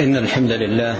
[0.00, 0.94] إن الحمد لله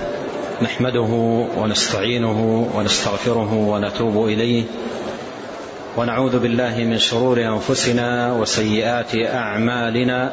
[0.62, 1.10] نحمده
[1.58, 4.64] ونستعينه ونستغفره ونتوب إليه
[5.96, 10.32] ونعوذ بالله من شرور أنفسنا وسيئات أعمالنا.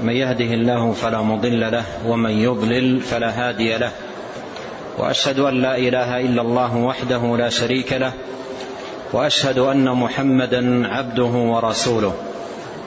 [0.00, 3.92] من يهده الله فلا مضل له ومن يضلل فلا هادي له.
[4.98, 8.12] وأشهد أن لا إله إلا الله وحده لا شريك له
[9.12, 12.14] وأشهد أن محمدا عبده ورسوله.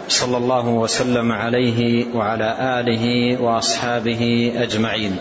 [0.07, 5.15] صلى الله وسلم عليه وعلى آله وأصحابه أجمعين.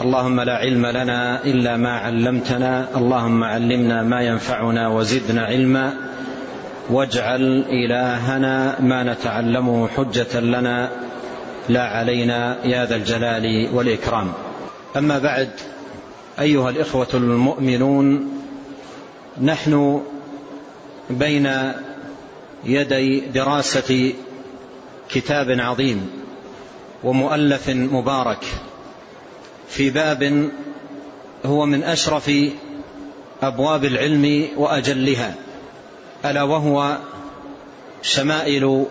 [0.00, 5.92] اللهم لا علم لنا إلا ما علمتنا اللهم علمنا ما ينفعنا وزدنا علما
[6.90, 10.90] واجعل إلهنا ما نتعلمه حجة لنا
[11.68, 14.32] لا علينا يا ذا الجلال والإكرام.
[14.96, 15.48] أما بعد
[16.40, 18.28] أيها الإخوة المؤمنون
[19.42, 20.02] نحن
[21.10, 21.50] بين
[22.66, 24.12] يدي دراسة
[25.10, 26.10] كتاب عظيم
[27.04, 28.44] ومؤلف مبارك
[29.68, 30.50] في باب
[31.46, 32.30] هو من أشرف
[33.42, 35.34] أبواب العلم وأجلها
[36.24, 36.98] ألا وهو
[38.02, 38.86] شمائل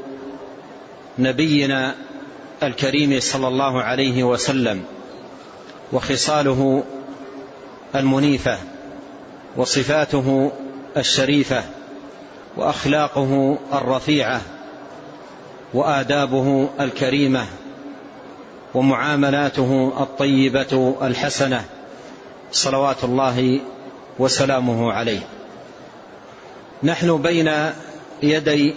[1.19, 1.95] نبينا
[2.64, 4.84] الكريم صلى الله عليه وسلم
[5.92, 6.84] وخصاله
[7.95, 8.58] المنيفة
[9.58, 10.52] وصفاته
[10.97, 11.64] الشريفة
[12.58, 14.42] وأخلاقه الرفيعة
[15.73, 17.46] وآدابه الكريمة
[18.73, 21.66] ومعاملاته الطيبة الحسنة
[22.52, 23.59] صلوات الله
[24.20, 25.20] وسلامه عليه.
[26.84, 27.52] نحن بين
[28.24, 28.74] يدي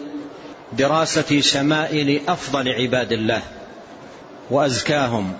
[0.72, 3.42] دراسه شمائل أفضل عباد الله
[4.50, 5.32] وأزكاهم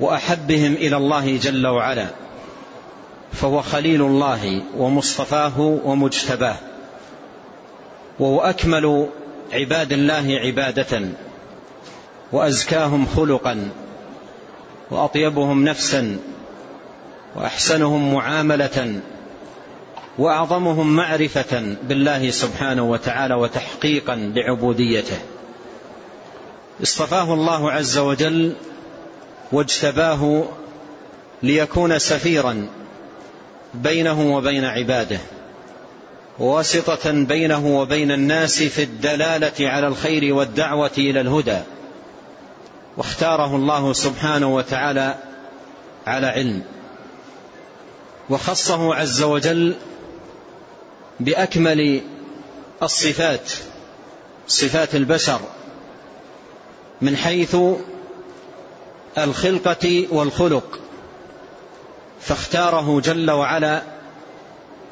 [0.00, 2.06] وأحبهم إلى الله جل وعلا
[3.32, 6.56] فهو خليل الله ومصطفاه ومجتباه.
[8.18, 9.08] وهو أكمل
[9.52, 11.02] عباد الله عبادة
[12.32, 13.68] وأزكاهم خلقا
[14.90, 16.18] وأطيبهم نفسا
[17.36, 19.00] وأحسنهم معاملة
[20.18, 25.16] وأعظمهم معرفة بالله سبحانه وتعالى وتحقيقا لعبوديته
[26.82, 28.52] اصطفاه الله عز وجل
[29.52, 30.44] واجتباه
[31.42, 32.68] ليكون سفيرا
[33.74, 35.18] بينه وبين عباده.
[36.38, 41.58] واسطة بينه وبين الناس في الدلالة على الخير والدعوة إلى الهدى.
[42.96, 45.14] واختاره الله سبحانه وتعالى
[46.06, 46.62] على علم.
[48.30, 49.74] وخصه عز وجل
[51.20, 52.00] بأكمل
[52.82, 53.52] الصفات
[54.48, 55.40] صفات البشر
[57.00, 57.56] من حيث
[59.18, 60.78] الخلقة والخلق.
[62.20, 63.91] فاختاره جل وعلا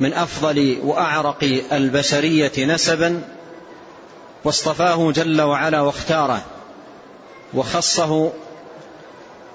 [0.01, 3.23] من أفضل وأعرق البشرية نسبا
[4.45, 6.43] واصطفاه جل وعلا واختاره
[7.55, 8.33] وخصه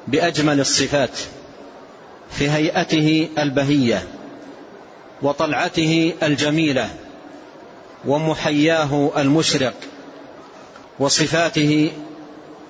[0.08, 1.20] بأجمل الصفات
[2.32, 4.04] في هيئته البهية
[5.22, 6.90] وطلعته الجميلة
[8.06, 9.74] ومحياه المشرق
[11.00, 11.92] وصفاته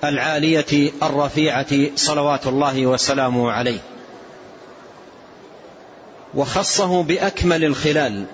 [0.04, 3.78] العالية الرفيعة صلوات الله وسلامه عليه.
[6.36, 8.24] وخصه بأكمل الخلال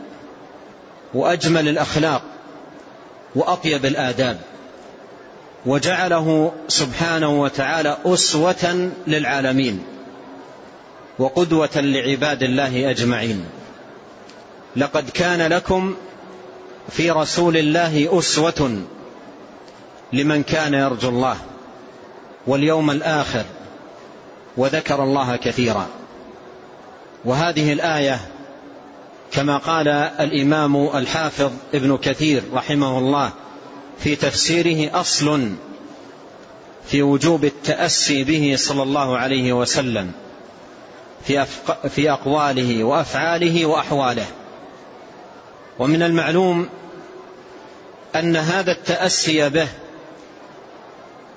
[1.14, 2.22] وأجمل الأخلاق
[3.34, 4.38] وأطيب الآداب
[5.66, 9.82] وجعله سبحانه وتعالى أسوة للعالمين
[11.18, 13.44] وقدوة لعباد الله أجمعين.
[14.76, 15.94] لقد كان لكم
[16.90, 18.82] في رسول الله أسوة
[20.12, 21.36] لمن كان يرجو الله
[22.46, 23.44] واليوم الآخر
[24.56, 26.01] وذكر الله كثيرا.
[27.25, 28.21] وهذه الآية
[29.33, 33.33] كما قال الإمام الحافظ ابن كثير رحمه الله
[33.99, 35.50] في تفسيره أصل
[36.87, 40.12] في وجوب التأسي به صلى الله عليه وسلم
[41.27, 41.47] في,
[41.88, 44.27] في أقواله وأفعاله وأحواله.
[45.78, 46.69] ومن المعلوم
[48.16, 49.69] أن هذا التأسي به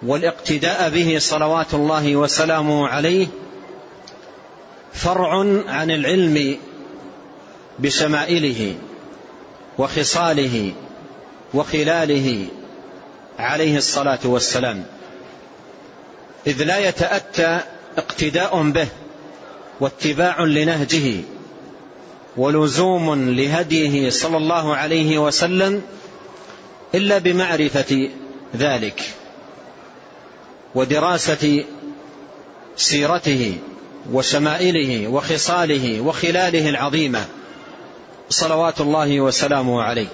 [0.04, 3.28] والاقتداء به صلوات الله وسلامه عليه
[4.96, 6.58] فرع عن العلم
[7.80, 8.76] بشمائله
[9.78, 10.74] وخصاله
[11.54, 12.46] وخلاله
[13.40, 14.86] عليه الصلاة والسلام.
[16.48, 17.60] إذ لا يتأتى
[17.98, 18.88] اقتداء به
[19.80, 21.22] واتباع لنهجه
[22.38, 25.82] ولزوم لهديه صلى الله عليه وسلم
[26.96, 28.10] إلا بمعرفة
[28.56, 29.02] ذلك
[30.76, 31.64] ودراسة
[32.76, 33.58] سيرته
[34.12, 37.26] وشمائله وخصاله وخلاله العظيمة.
[38.30, 40.08] صلوات الله وسلامه عليه.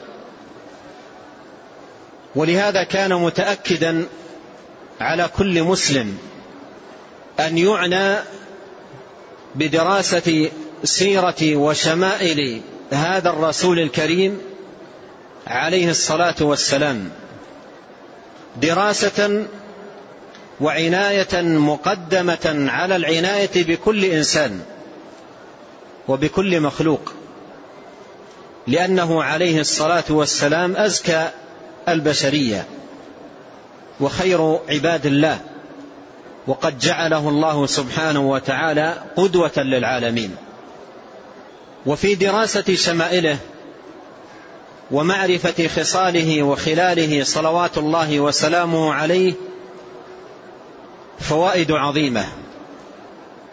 [2.36, 4.06] ولهذا كان متأكدا
[5.02, 6.18] على كل مسلم
[7.40, 8.18] أن يعنى
[9.56, 10.50] بدراسة
[10.84, 12.62] سيرة وشمائل
[12.92, 14.42] هذا الرسول الكريم
[15.48, 17.10] عليه الصلاة والسلام.
[18.62, 19.46] دراسة
[20.62, 24.62] وعناية مقدمة على العناية بكل إنسان
[26.08, 27.14] وبكل مخلوق
[28.68, 31.30] لأنه عليه الصلاة والسلام أزكى
[31.90, 32.66] البشرية
[34.00, 35.40] وخير عباد الله
[36.48, 40.36] وقد جعله الله سبحانه وتعالى قدوة للعالمين.
[41.86, 43.38] وفي دراسة شمائله
[44.92, 49.34] ومعرفة خصاله وخلاله صلوات الله وسلامه عليه
[51.22, 52.26] فوائد عظيمة.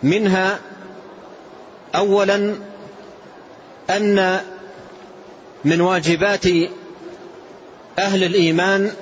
[0.03, 0.59] منها
[1.95, 2.55] أولا
[3.91, 4.41] أن
[5.65, 6.47] من واجبات
[7.99, 8.93] أهل الإيمان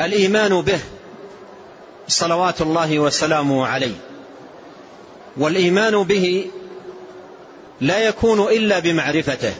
[0.00, 0.80] الإيمان به
[2.08, 3.94] صلوات الله وسلامه عليه.
[5.36, 6.50] والإيمان به
[7.80, 9.54] لا يكون إلا بمعرفته.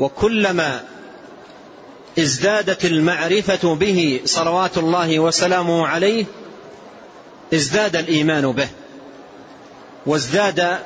[0.00, 0.84] وكلما
[2.18, 6.24] ازدادت المعرفة به صلوات الله وسلامه عليه
[7.54, 8.68] ازداد الإيمان به
[10.06, 10.78] وازداد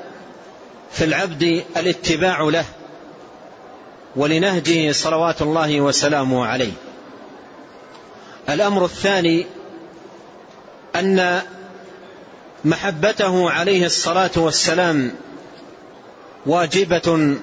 [0.93, 2.65] في العبد الاتباع له
[4.17, 6.73] ولنهجه صلوات الله وسلامه عليه.
[8.49, 9.47] الأمر الثاني
[10.97, 11.43] أن
[12.65, 15.13] محبته عليه الصلاة والسلام
[16.47, 17.37] واجبة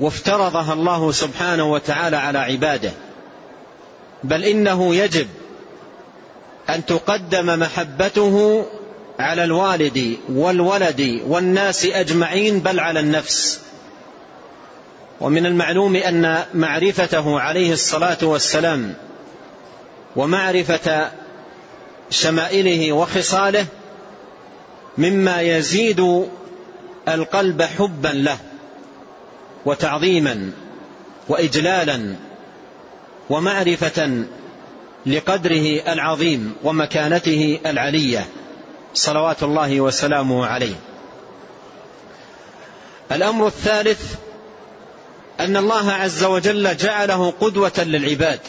[0.00, 2.92] وافترضها الله سبحانه وتعالى على عباده.
[4.24, 5.26] بل إنه يجب
[6.70, 8.66] أن تقدم محبته
[9.18, 13.60] على الوالد والولد والناس أجمعين بل على النفس.
[15.20, 18.94] ومن المعلوم أن معرفته عليه الصلاة والسلام
[20.16, 21.10] ومعرفة
[22.10, 23.66] شمائله وخصاله
[24.98, 26.26] مما يزيد
[27.08, 28.38] القلب حبا له.
[29.66, 30.50] وتعظيما
[31.28, 32.16] وإجلالا
[33.30, 34.24] ومعرفة
[35.06, 38.26] لقدره العظيم ومكانته العلية.
[38.94, 40.74] صلوات الله وسلامه عليه.
[43.12, 44.14] الأمر الثالث
[45.40, 48.40] أن الله عز وجل جعله قدوة للعباد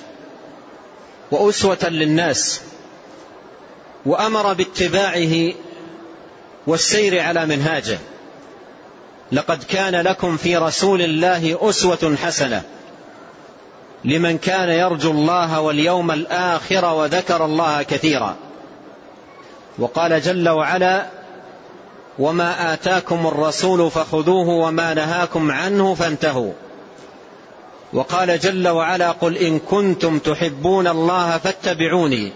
[1.31, 2.61] وأسوة للناس
[4.05, 5.53] وأمر باتباعه
[6.67, 7.97] والسير على منهاجه.
[9.31, 12.63] لقد كان لكم في رسول الله أسوة حسنة
[14.05, 18.35] لمن كان يرجو الله واليوم الآخر وذكر الله كثيرا.
[19.79, 21.05] وقال جل وعلا
[22.19, 26.51] وما آتاكم الرسول فخذوه وما نهاكم عنه فانتهوا.
[27.93, 32.31] وقال جل وعلا قل إن كنتم تحبون الله فاتبعوني.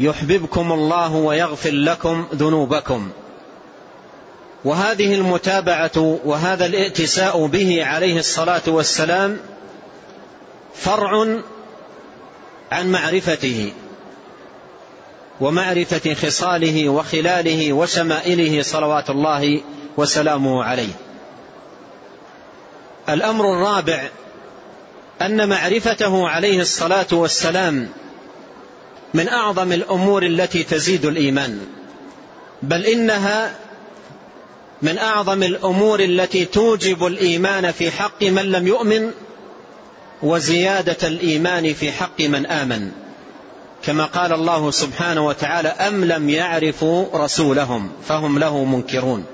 [0.00, 3.10] يحببكم الله ويغفر لكم ذنوبكم.
[4.64, 9.38] وهذه المتابعة وهذا الائتساء به عليه الصلاة والسلام
[10.74, 11.40] فرع
[12.72, 13.72] عن معرفته
[15.40, 19.60] ومعرفة خصاله وخلاله وشمائله صلوات الله
[19.96, 20.92] وسلامه عليه.
[23.08, 24.08] الأمر الرابع
[25.22, 27.88] أن معرفته عليه الصلاة والسلام
[29.14, 31.60] من أعظم الأمور التي تزيد الإيمان
[32.62, 33.54] بل إنها
[34.84, 39.10] من أعظم الأمور التي توجب الإيمان في حق من لم يؤمن
[40.22, 42.90] وزيادة الإيمان في حق من آمن.
[43.84, 49.24] كما قال الله سبحانه وتعالى أم لم يعرفوا رسولهم فهم له منكرون.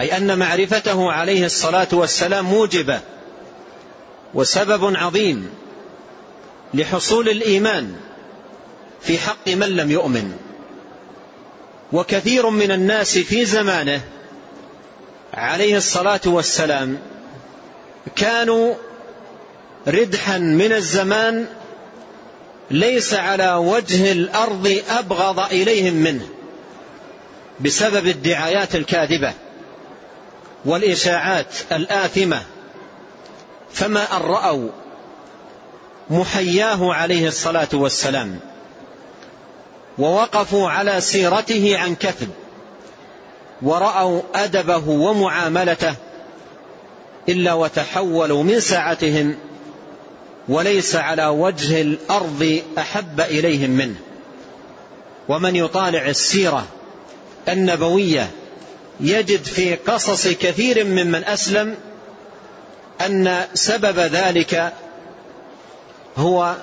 [0.00, 3.00] أي أن معرفته عليه الصلاة والسلام موجبة
[4.34, 5.50] وسبب عظيم
[6.74, 7.94] لحصول الإيمان
[9.00, 10.36] في حق من لم يؤمن.
[11.94, 14.00] وكثير من الناس في زمانه
[15.34, 16.98] عليه الصلاة والسلام
[18.16, 18.74] كانوا
[19.88, 21.46] ردحا من الزمان
[22.70, 26.26] ليس على وجه الأرض أبغض إليهم منه
[27.60, 29.32] بسبب الدعايات الكاذبة
[30.64, 32.42] والإشاعات الآثمة.
[33.72, 34.68] فما أن رأوا
[36.10, 38.40] محياه عليه الصلاة والسلام.
[39.98, 42.28] ووقفوا على سيرته عن كثب
[43.62, 45.94] ورأوا أدبه ومعاملته
[47.28, 49.36] إلا وتحولوا من ساعتهم
[50.48, 53.96] وليس على وجه الأرض أحب إليهم منه.
[55.28, 56.66] ومن يطالع السيرة
[57.48, 58.30] النبوية
[59.00, 61.76] يجد في قصص كثير ممن أسلم
[63.00, 64.72] أن سبب ذلك
[66.16, 66.54] هو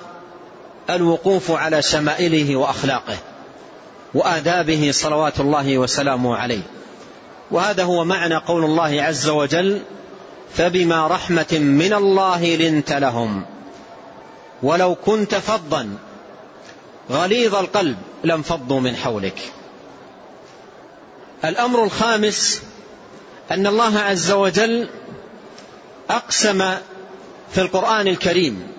[0.90, 3.16] الوقوف على شمائله وأخلاقه
[4.14, 6.62] وآدابه صلوات الله وسلامه عليه.
[7.50, 9.82] وهذا هو معنى قول الله عز وجل
[10.54, 13.44] فبما رحمة من الله لنت لهم
[14.62, 15.88] ولو كنت فظا
[17.10, 19.38] غليظ القلب لانفضوا من حولك.
[21.44, 22.62] الأمر الخامس
[23.50, 24.88] أن الله عز وجل
[26.10, 26.74] أقسم
[27.52, 28.71] في القرآن الكريم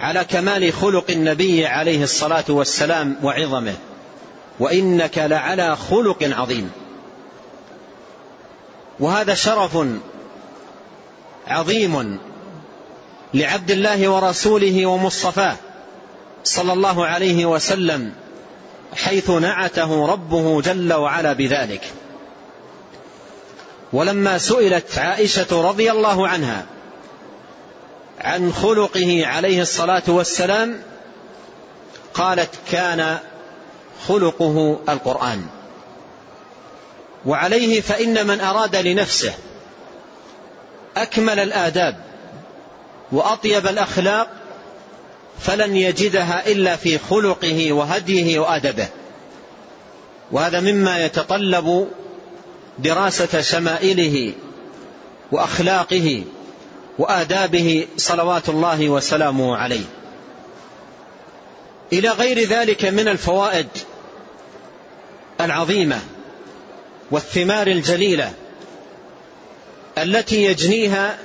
[0.00, 3.74] على كمال خلق النبي عليه الصلاة والسلام وعظمه.
[4.60, 6.70] وإنك لعلى خلق عظيم.
[9.00, 9.78] وهذا شرف
[11.46, 12.18] عظيم
[13.34, 15.56] لعبد الله ورسوله ومصطفاه
[16.44, 18.12] صلى الله عليه وسلم
[18.96, 21.82] حيث نعته ربه جل وعلا بذلك.
[23.92, 26.66] ولما سئلت عائشة رضي الله عنها
[28.20, 30.82] عن خلقه عليه الصلاة والسلام
[32.14, 33.18] قالت كان
[34.08, 35.46] خلقه القرآن.
[37.26, 39.34] وعليه فإن من أراد لنفسه
[40.96, 41.96] أكمل الآداب
[43.12, 44.28] وأطيب الأخلاق
[45.40, 48.88] فلن يجدها إلا في خلقه وهديه وأدبه.
[50.32, 51.88] وهذا مما يتطلب
[52.78, 54.32] دراسة شمائله
[55.32, 56.24] وأخلاقه
[56.98, 59.84] وآدابه صلوات الله وسلامه عليه.
[61.92, 63.68] إلى غير ذلك من الفوائد
[65.40, 66.00] العظيمة
[67.10, 68.32] والثمار الجليلة
[69.98, 71.18] التي يجنيها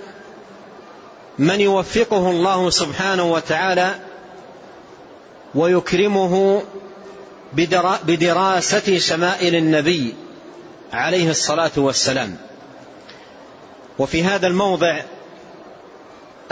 [1.39, 3.95] من يوفقه الله سبحانه وتعالى
[5.55, 6.63] ويكرمه
[8.03, 10.13] بدراسة شمائل النبي
[10.93, 12.37] عليه الصلاة والسلام.
[13.99, 15.01] وفي هذا الموضع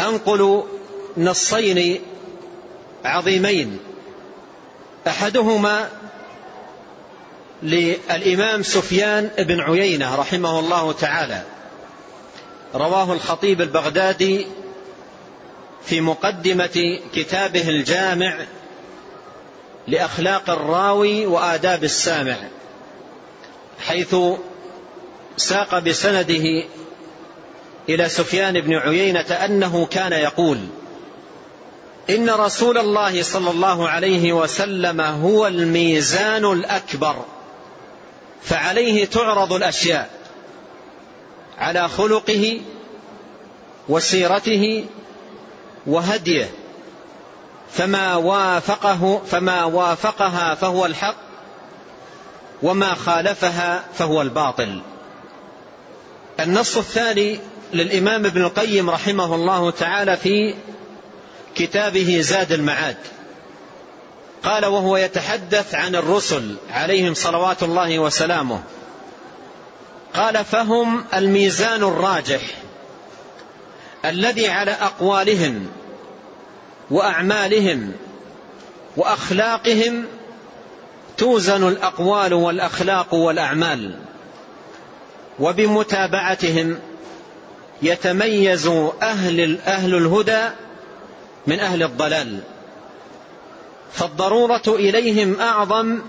[0.02, 0.64] أنقل
[1.18, 2.02] نصين
[3.06, 3.80] عظيمين.
[5.08, 5.90] أحدهما
[7.64, 11.44] للإمام سفيان بن عيينة رحمه الله تعالى.
[12.76, 14.48] رواه الخطيب البغدادي
[15.86, 18.38] في مقدمة كتابه الجامع
[19.88, 22.38] لأخلاق الراوي وآداب السامع
[23.80, 24.16] حيث
[25.38, 26.64] ساق بسنده
[27.90, 30.60] إلى سفيان بن عيينة أنه كان يقول
[32.10, 37.16] إن رسول الله صلى الله عليه وسلم هو الميزان الأكبر
[38.42, 40.10] فعليه تعرض الأشياء
[41.58, 42.62] على خلقه
[43.90, 44.86] وسيرته
[45.88, 46.52] وهديه
[47.72, 51.16] فما وافقه فما وافقها فهو الحق
[52.64, 54.82] وما خالفها فهو الباطل.
[56.40, 57.40] النص الثاني
[57.74, 60.56] للإمام ابن القيم رحمه الله تعالى في
[61.56, 62.98] كتابه زاد المعاد.
[64.44, 68.64] قال وهو يتحدث عن الرسل عليهم صلوات الله وسلامه.
[70.14, 72.42] قال فهم الميزان الراجح
[74.06, 75.68] الذي على أقوالهم
[76.92, 77.92] وأعمالهم
[78.98, 80.06] وأخلاقهم
[81.18, 83.96] توزن الأقوال والأخلاق والأعمال.
[85.40, 86.80] وبمتابعتهم
[87.82, 88.68] يتميز
[89.02, 90.50] أهل, أهل الهدى
[91.48, 92.40] من أهل الضلال.
[93.94, 96.00] فالضرورة إليهم أعظم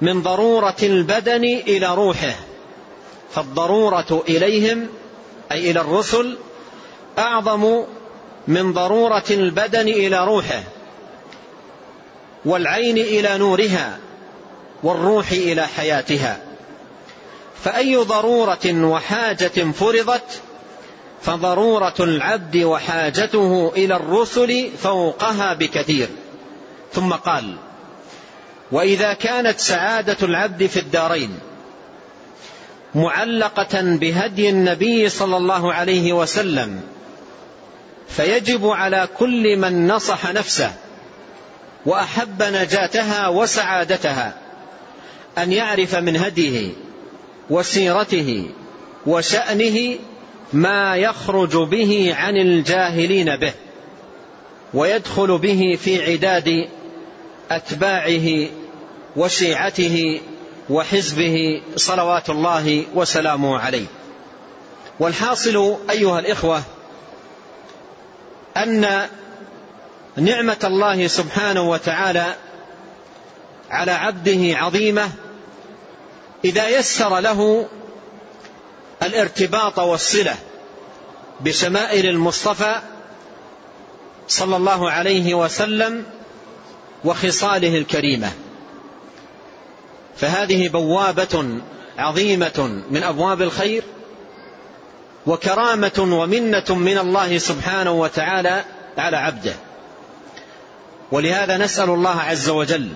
[0.00, 2.34] من ضرورة البدن إلى روحه.
[3.34, 4.88] فالضرورة إليهم
[5.52, 6.38] أي إلى الرسل
[7.18, 7.84] أعظم
[8.48, 10.62] من ضرورة البدن إلى روحه.
[12.44, 13.98] والعين إلى نورها
[14.82, 16.38] والروح إلى حياتها.
[17.64, 20.40] فأي ضرورة وحاجة فرضت
[21.22, 26.08] فضرورة العبد وحاجته إلى الرسل فوقها بكثير.
[26.92, 27.56] ثم قال
[28.72, 31.38] وإذا كانت سعادة العبد في الدارين
[32.94, 36.80] معلقة بهدي النبي صلى الله عليه وسلم
[38.08, 40.72] فيجب على كل من نصح نفسه
[41.86, 44.34] وأحب نجاتها وسعادتها
[45.38, 46.70] أن يعرف من هديه
[47.50, 48.50] وسيرته
[49.06, 49.96] وشأنه
[50.52, 53.52] ما يخرج به عن الجاهلين به
[54.74, 56.68] ويدخل به في عداد
[57.50, 58.48] أتباعه
[59.16, 60.20] وشيعته
[60.70, 63.86] وحزبه صلوات الله وسلامه عليه.
[65.00, 66.62] والحاصل أيها الإخوة
[68.56, 69.08] أن
[70.16, 72.34] نعمة الله سبحانه وتعالى
[73.70, 75.10] على عبده عظيمة
[76.44, 77.68] إذا يسر له
[79.02, 80.34] الارتباط والصلة
[81.40, 82.80] بشمائل المصطفى
[84.28, 86.04] صلى الله عليه وسلم
[87.04, 88.32] وخصاله الكريمة.
[90.16, 91.60] فهذه بوابة
[91.98, 93.82] عظيمة من أبواب الخير
[95.26, 98.64] وكرامة ومنة من الله سبحانه وتعالى
[98.98, 99.54] على عبده.
[101.12, 102.88] ولهذا نسأل الله عز وجل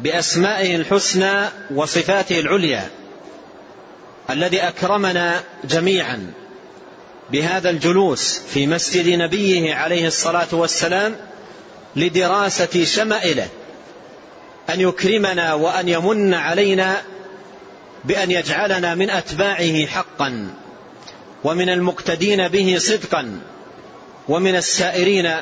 [0.00, 2.90] بأسمائه الحسنى وصفاته العليا
[4.30, 6.32] الذي أكرمنا جميعا
[7.32, 11.16] بهذا الجلوس في مسجد نبيه عليه الصلاة والسلام
[11.96, 13.48] لدراسة شمائله
[14.70, 17.02] أن يكرمنا وأن يمن علينا
[18.04, 20.48] بأن يجعلنا من أتباعه حقا
[21.44, 23.40] ومن المقتدين به صدقا
[24.28, 25.34] ومن السائرين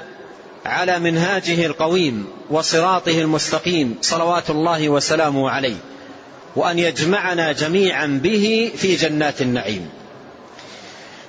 [0.66, 5.76] على منهاجه القويم وصراطه المستقيم صلوات الله وسلامه عليه.
[6.56, 9.90] وأن يجمعنا جميعا به في جنات النعيم.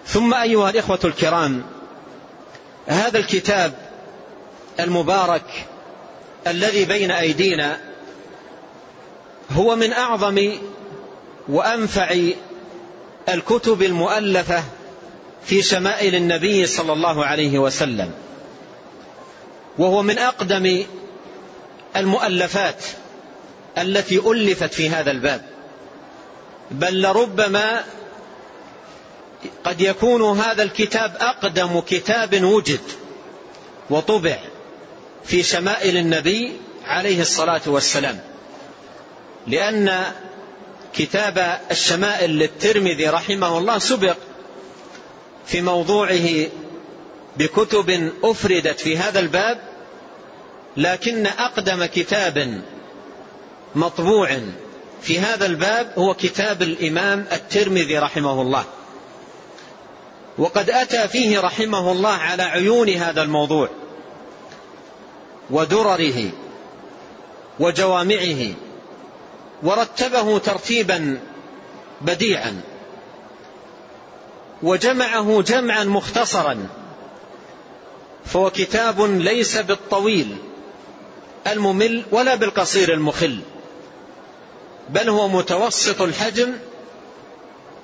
[0.08, 1.64] ثم أيها الإخوة الكرام
[2.88, 3.74] هذا الكتاب
[4.80, 5.66] المبارك
[6.48, 7.80] الذي بين أيدينا
[9.52, 10.52] هو من أعظم
[11.50, 12.18] وأنفع
[13.30, 14.64] الكتب المؤلفة
[15.46, 18.12] في شمائل النبي صلى الله عليه وسلم
[19.78, 20.84] وهو من أقدم
[21.96, 22.84] المؤلفات
[23.78, 25.46] التي ألفت في هذا الباب.
[26.72, 27.84] بل لربما
[29.64, 32.82] قد يكون هذا الكتاب أقدم كتاب وجد
[33.90, 34.38] وطبع
[35.24, 36.52] في شمائل النبي
[36.86, 38.20] عليه الصلاة والسلام.
[39.48, 40.04] لأن
[40.94, 44.18] كتاب الشمائل للترمذي رحمه الله سبق
[45.46, 46.48] في موضوعه
[47.38, 49.58] بكتب أفردت في هذا الباب
[50.78, 52.62] لكن أقدم كتاب
[53.76, 54.40] مطبوع
[55.02, 58.66] في هذا الباب هو كتاب الإمام الترمذي رحمه الله.
[60.38, 63.70] وقد أتى فيه رحمه الله على عيون هذا الموضوع
[65.50, 66.32] ودرره
[67.60, 68.54] وجوامعه
[69.64, 71.20] ورتبه ترتيبا
[72.02, 72.62] بديعا
[74.64, 76.68] وجمعه جمعا مختصرا
[78.26, 80.38] فهو كتاب ليس بالطويل
[81.48, 83.40] الممل ولا بالقصير المخل.
[84.90, 86.54] بل هو متوسط الحجم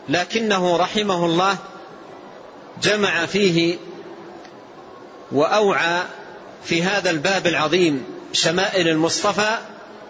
[0.10, 1.58] لكنه رحمه الله
[2.82, 3.78] جمع فيه
[5.32, 6.02] وأوعى
[6.64, 9.58] في هذا الباب العظيم شمائل المصطفى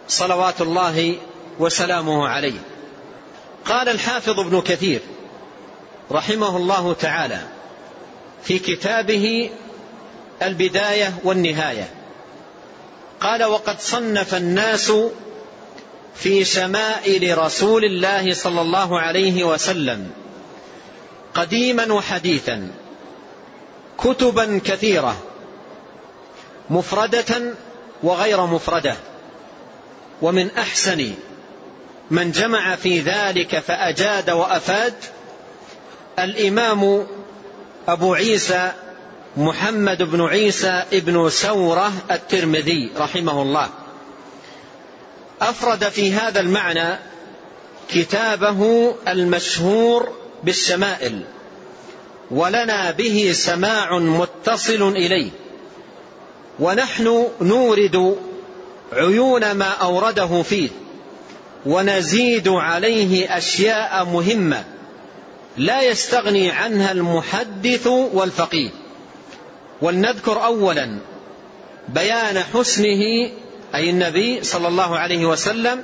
[0.07, 1.17] صلوات الله
[1.59, 2.59] وسلامه عليه.
[3.65, 5.01] قال الحافظ ابن كثير
[6.11, 7.39] رحمه الله تعالى
[8.43, 9.49] في كتابه
[10.41, 11.89] البداية والنهاية
[13.21, 14.91] قال وقد صنف الناس
[16.15, 20.11] في شمائل رسول الله صلى الله عليه وسلم
[21.33, 22.71] قديما وحديثا
[23.97, 25.17] كتبا كثيرة
[26.69, 27.53] مفردة
[28.03, 28.95] وغير مفردة
[30.21, 31.13] ومن أحسن
[32.11, 34.93] من جمع في ذلك فأجاد وأفاد
[36.19, 37.07] الإمام
[37.87, 38.71] أبو عيسى
[39.37, 43.69] محمد بن عيسى ابن سورة الترمذي رحمه الله.
[45.41, 46.99] أفرد في هذا المعنى
[47.89, 50.09] كتابه المشهور
[50.43, 51.21] بالشمائل
[52.31, 55.29] ولنا به سماع متصل إليه
[56.59, 58.17] ونحن نورد
[58.93, 60.69] عيون ما أورده فيه
[61.65, 64.63] ونزيد عليه أشياء مهمة
[65.57, 68.69] لا يستغني عنها المحدث والفقيه.
[69.81, 70.97] ولنذكر اولا
[71.87, 73.31] بيان حسنه
[73.75, 75.83] أي النبي صلى الله عليه وسلم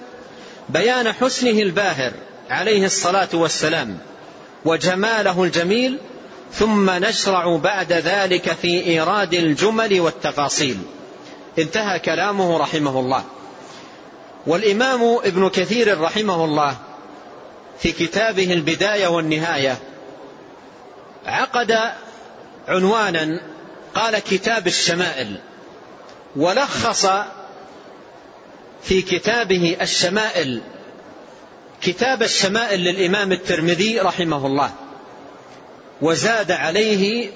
[0.69, 2.11] بيان حسنه الباهر
[2.49, 3.97] عليه الصلاة والسلام
[4.65, 5.97] وجماله الجميل
[6.53, 10.77] ثم نشرع بعد ذلك في إيراد الجمل والتفاصيل.
[11.59, 13.23] انتهى كلامه رحمه الله.
[14.47, 16.77] والإمام ابن كثير رحمه الله
[17.79, 19.77] في كتابه البداية والنهاية
[21.25, 21.79] عقد
[22.67, 23.41] عنوانا
[23.95, 25.37] قال كتاب الشمائل
[26.35, 27.05] ولخص
[28.83, 30.61] في كتابه الشمائل
[31.81, 34.71] كتاب الشمائل للإمام الترمذي رحمه الله.
[36.01, 37.31] وزاد عليه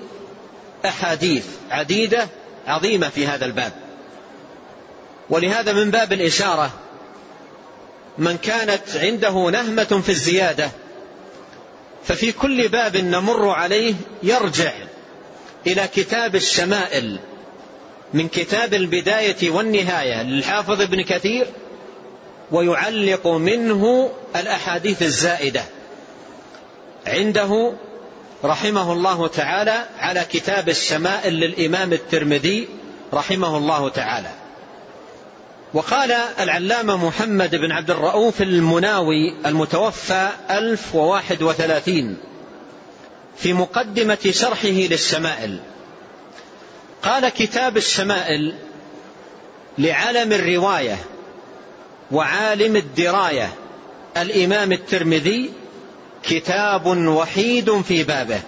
[0.86, 2.28] أحاديث عديدة
[2.68, 3.72] عظيمة في هذا الباب.
[5.30, 6.72] ولهذا من باب الإشارة
[8.18, 10.72] من كانت عنده نهمة في الزيادة
[12.04, 14.72] ففي كل باب نمر عليه يرجع
[15.68, 17.20] إلى كتاب الشمائل.
[18.14, 21.48] من كتاب البداية والنهاية للحافظ ابن كثير
[22.52, 25.64] ويعلق منه الأحاديث الزائدة.
[27.08, 27.74] عنده
[28.44, 32.68] رحمه الله تعالى على كتاب الشمائل للإمام الترمذي
[33.14, 34.30] رحمه الله تعالى.
[35.74, 42.18] وقال العلامة محمد بن عبد الرؤوف المناوي المتوفى 1031
[43.38, 45.60] في مقدمة شرحه للشمائل.
[47.04, 48.54] قال كتاب الشمائل
[49.78, 50.98] لعلم الرواية
[52.12, 53.54] وعالم الدراية.
[54.18, 55.52] الإمام الترمذي
[56.24, 58.42] كتاب وحيد في بابه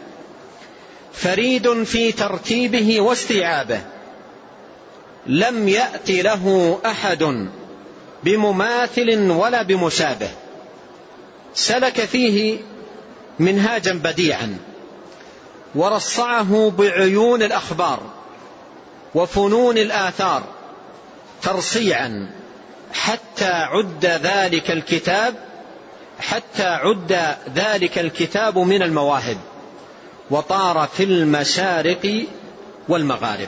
[1.13, 3.81] فريد في ترتيبه واستيعابه.
[5.27, 7.47] لم يأت له أحد
[8.23, 10.29] بمماثل ولا بمشابه.
[11.53, 12.57] سلك فيه
[13.39, 14.57] منهاجا بديعا
[15.75, 17.99] ورصعه بعيون الأخبار.
[19.15, 20.43] وفنون الآثار
[21.41, 22.29] ترصيعا
[22.93, 25.35] حتى عد ذلك الكتاب
[26.19, 29.37] حتى عد ذلك الكتاب من المواهب
[30.31, 32.25] وطار في المشارق
[32.89, 33.47] والمغارب.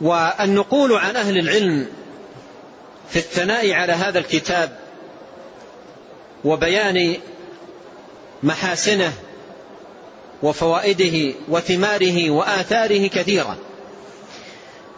[0.00, 1.86] والنقول عن أهل العلم
[3.08, 4.76] في الثناء على هذا الكتاب
[6.44, 7.16] وبيان
[8.42, 9.12] محاسنه
[10.42, 13.56] وفوائده وثماره وآثاره كثيرة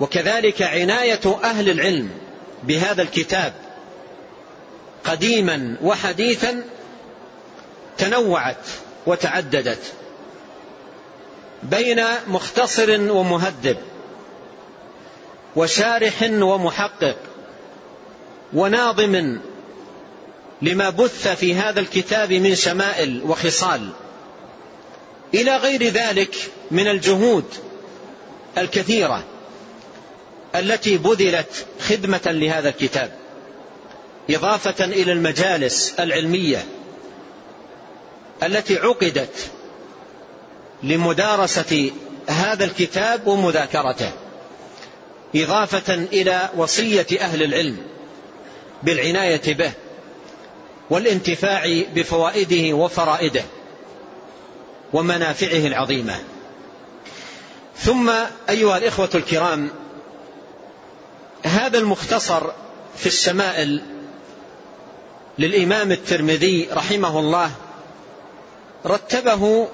[0.00, 2.10] وكذلك عناية أهل العلم
[2.62, 3.52] بهذا الكتاب
[5.04, 6.62] قديما وحديثا
[7.98, 8.66] تنوعت
[9.06, 9.92] وتعددت
[11.62, 13.76] بين مختصر ومهذب
[15.56, 17.16] وشارح ومحقق
[18.54, 19.38] وناظم
[20.62, 23.88] لما بث في هذا الكتاب من شمائل وخصال.
[25.34, 26.34] إلى غير ذلك
[26.70, 27.44] من الجهود
[28.58, 29.24] الكثيرة.
[30.58, 33.10] التي بذلت خدمة لهذا الكتاب
[34.30, 36.64] إضافة إلى المجالس العلمية
[38.42, 39.50] التي عقدت
[40.82, 41.90] لمدارسة
[42.28, 44.10] هذا الكتاب ومذاكرته
[45.34, 47.76] إضافة إلى وصية أهل العلم
[48.82, 49.72] بالعناية به
[50.90, 53.42] والانتفاع بفوائده وفرائده
[54.92, 56.18] ومنافعه العظيمة.
[57.76, 58.10] ثم
[58.48, 59.70] أيها الإخوة الكرام
[61.44, 62.42] هذا المختصر
[62.96, 63.82] في الشمائل
[65.38, 67.50] للإمام الترمذي رحمه الله
[68.86, 69.68] رتبه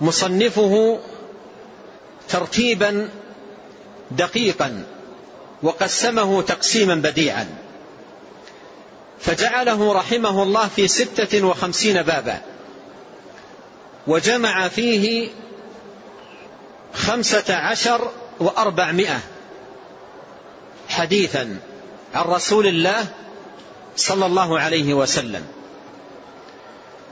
[0.00, 0.98] مصنفه
[2.28, 3.08] ترتيبا
[4.10, 4.84] دقيقا
[5.62, 7.46] وقسمه تقسيما بديعا.
[9.20, 12.40] فجعله رحمه الله في ستة وخمسين بابا
[14.06, 15.28] وجمع فيه
[16.94, 19.20] خمسة عشر وأربعمائة.
[20.94, 21.56] حديثا
[22.14, 23.06] عن رسول الله
[23.96, 25.44] صلى الله عليه وسلم.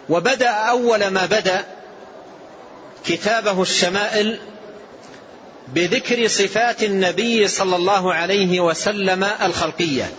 [0.08, 1.64] وبدأ أول ما بدأ
[3.04, 4.38] كتابه الشمائل
[5.68, 10.10] بذكر صفات النبي صلى الله عليه وسلم الخلقية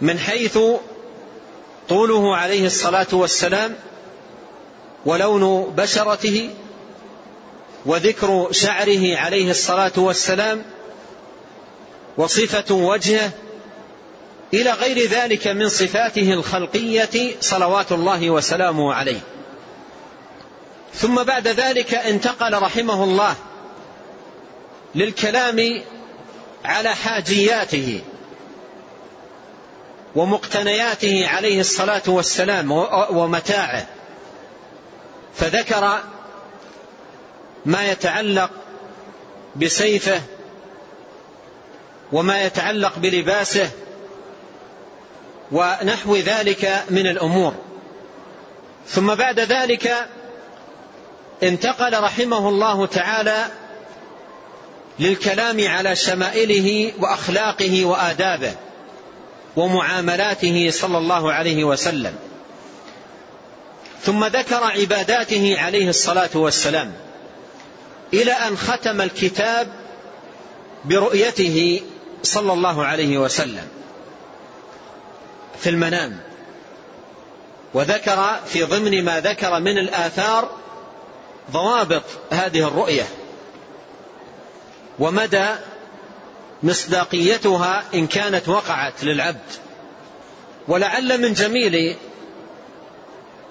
[0.00, 0.58] من حيث
[1.88, 3.74] طوله عليه الصلاة والسلام
[5.06, 6.50] ولون بشرته
[7.86, 10.64] وذكر شعره عليه الصلاة والسلام
[12.16, 13.30] وصفة وجهه
[14.54, 19.20] إلى غير ذلك من صفاته الخلقية صلوات الله وسلامه عليه.
[20.94, 23.34] ثم بعد ذلك انتقل رحمه الله
[24.94, 25.82] للكلام
[26.64, 28.00] على حاجياته
[30.14, 32.72] ومقتنياته عليه الصلاة والسلام
[33.10, 33.86] ومتاعه.
[35.36, 36.00] فذكر
[37.66, 38.50] ما يتعلق
[39.56, 40.20] بسيفه
[42.12, 43.70] وما يتعلق بلباسه
[45.52, 47.54] ونحو ذلك من الأمور.
[48.88, 50.08] ثم بعد ذلك
[51.42, 53.46] انتقل رحمه الله تعالى
[54.98, 58.52] للكلام على شمائله وأخلاقه وآدابه
[59.56, 62.14] ومعاملاته صلى الله عليه وسلم.
[64.02, 66.92] ثم ذكر عباداته عليه الصلاة والسلام
[68.14, 69.68] إلى أن ختم الكتاب
[70.84, 71.82] برؤيته
[72.24, 73.68] صلى الله عليه وسلم
[75.58, 76.20] في المنام
[77.74, 80.50] وذكر في ضمن ما ذكر من الآثار
[81.50, 83.06] ضوابط هذه الرؤية
[84.98, 85.46] ومدى
[86.62, 89.52] مصداقيتها إن كانت وقعت للعبد.
[90.68, 91.96] ولعل من جميل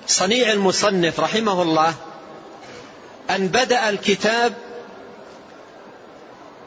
[0.07, 1.93] صنيع المصنف رحمه الله
[3.29, 4.53] أن بدأ الكتاب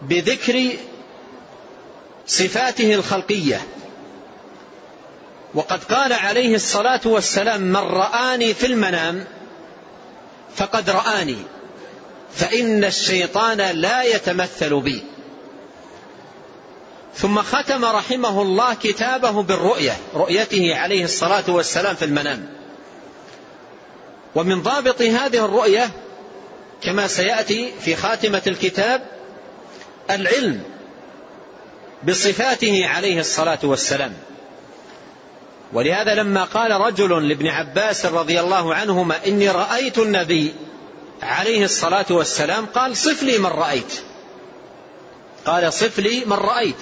[0.03, 0.77] بذكر
[2.27, 3.61] صفاته الخلقية.
[5.55, 9.25] وقد قال عليه الصلاة والسلام من رآني في المنام
[10.57, 11.37] فقد رآني
[12.35, 15.03] فإن الشيطان لا يتمثل بي.
[17.15, 22.49] ثم ختم رحمه الله كتابه بالرؤية رؤيته عليه الصلاة والسلام في المنام.
[24.35, 25.91] ومن ضابط هذه الرؤية
[26.83, 29.03] كما سيأتي في خاتمة الكتاب
[30.11, 30.76] العلم.
[32.07, 34.13] بصفاته عليه الصلاة والسلام.
[35.73, 40.55] ولهذا لما قال رجل لابن عباس رضي الله عنهما إني رأيت النبي
[41.23, 44.01] عليه الصلاة والسلام قال صف لي من رأيت.
[45.47, 46.77] قال صف لي من رأيت.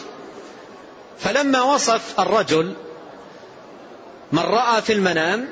[1.19, 2.75] فلما وصف الرجل
[4.33, 5.49] من رأى في المنام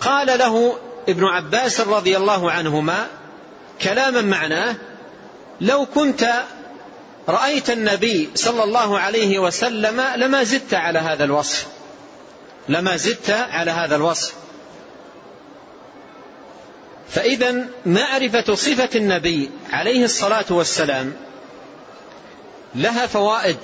[0.00, 0.76] قال له
[1.08, 3.06] ابن عباس رضي الله عنهما
[3.82, 4.76] كلاما معناه
[5.60, 6.32] لو كنت
[7.28, 11.66] رأيت النبي صلى الله عليه وسلم لما زدت على هذا الوصف.
[12.68, 14.34] لما زدت على هذا الوصف.
[17.08, 21.12] فإذا معرفة صفة النبي عليه الصلاة والسلام
[22.74, 23.56] لها فوائد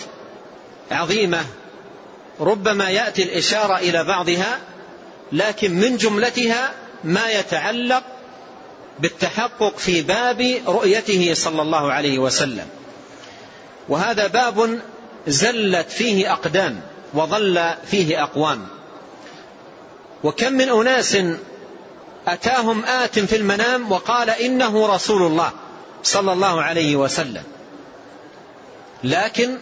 [0.90, 1.44] عظيمة.
[2.40, 4.58] ربما يأتي الإشارة إلى بعضها
[5.32, 6.72] لكن من جملتها
[7.04, 8.02] ما يتعلق
[8.98, 12.79] بالتحقق في باب رؤيته صلى الله عليه وسلم.
[13.90, 14.80] وهذا باب
[15.26, 16.80] زلت فيه أقدام
[17.14, 18.66] وظل فيه أقوام.
[20.24, 21.18] وكم من أناس
[22.26, 25.50] أتاهم آت في المنام وقال إنه رسول الله
[26.02, 27.42] صلى الله عليه وسلم.
[29.04, 29.58] لكن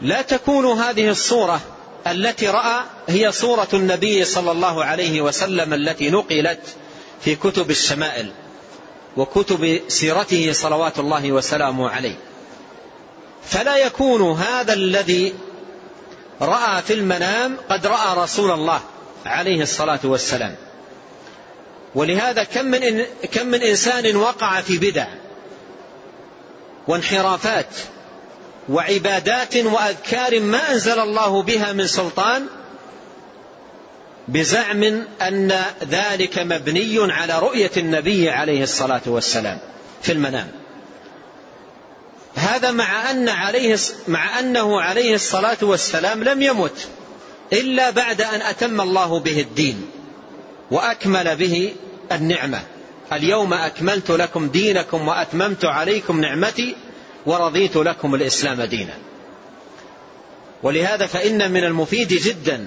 [0.00, 1.60] لا تكون هذه الصورة
[2.06, 6.60] التي رأى هي صورة النبي صلى الله عليه وسلم التي نقلت
[7.20, 8.32] في كتب الشمائل
[9.16, 12.16] وكتب سيرته صلوات الله وسلامه عليه.
[13.48, 15.34] فلا يكون هذا الذي
[16.40, 18.80] رأى في المنام قد رأى رسول الله
[19.26, 20.54] عليه الصلاة والسلام.
[21.94, 25.06] ولهذا كم من, كم من إنسان وقع في بدع
[26.88, 27.66] وانحرافات
[28.68, 32.46] وعبادات وأذكار ما أنزل الله بها من سلطان
[34.28, 34.82] بزعم
[35.22, 39.58] أن ذلك مبني على رؤية النبي عليه الصلاة والسلام
[40.02, 40.63] في المنام.
[42.34, 46.88] هذا مع أن عليه مع أنه عليه الصلاة والسلام لم يمت
[47.52, 49.86] إلا بعد أن أتم الله به الدين
[50.70, 51.72] وأكمل به
[52.12, 52.62] النعمة.
[53.12, 56.76] اليوم أكملت لكم دينكم وأتممت عليكم نعمتي
[57.26, 58.94] ورضيت لكم الإسلام دينا.
[60.62, 62.66] ولهذا فإن من المفيد جدا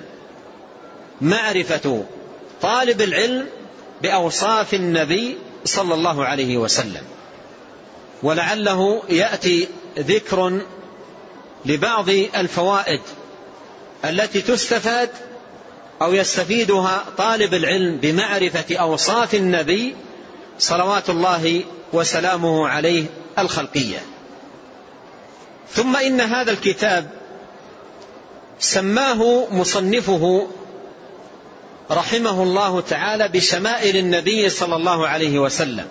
[1.22, 2.04] معرفة
[2.62, 3.48] طالب العلم
[4.02, 7.17] بأوصاف النبي صلى الله عليه وسلم.
[8.24, 9.68] ولعله يأتي
[10.00, 10.62] ذكر
[11.66, 13.02] لبعض الفوائد
[14.06, 15.10] التي تستفاد
[16.02, 19.96] أو يستفيدها طالب العلم بمعرفة أوصاف النبي
[20.60, 23.06] صلوات الله وسلامه عليه
[23.40, 24.00] الخلقية.
[25.72, 27.12] ثم إن هذا الكتاب
[28.60, 30.48] سماه مصنفه
[31.92, 35.88] رحمه الله تعالى بشمائل النبي صلى الله عليه وسلم.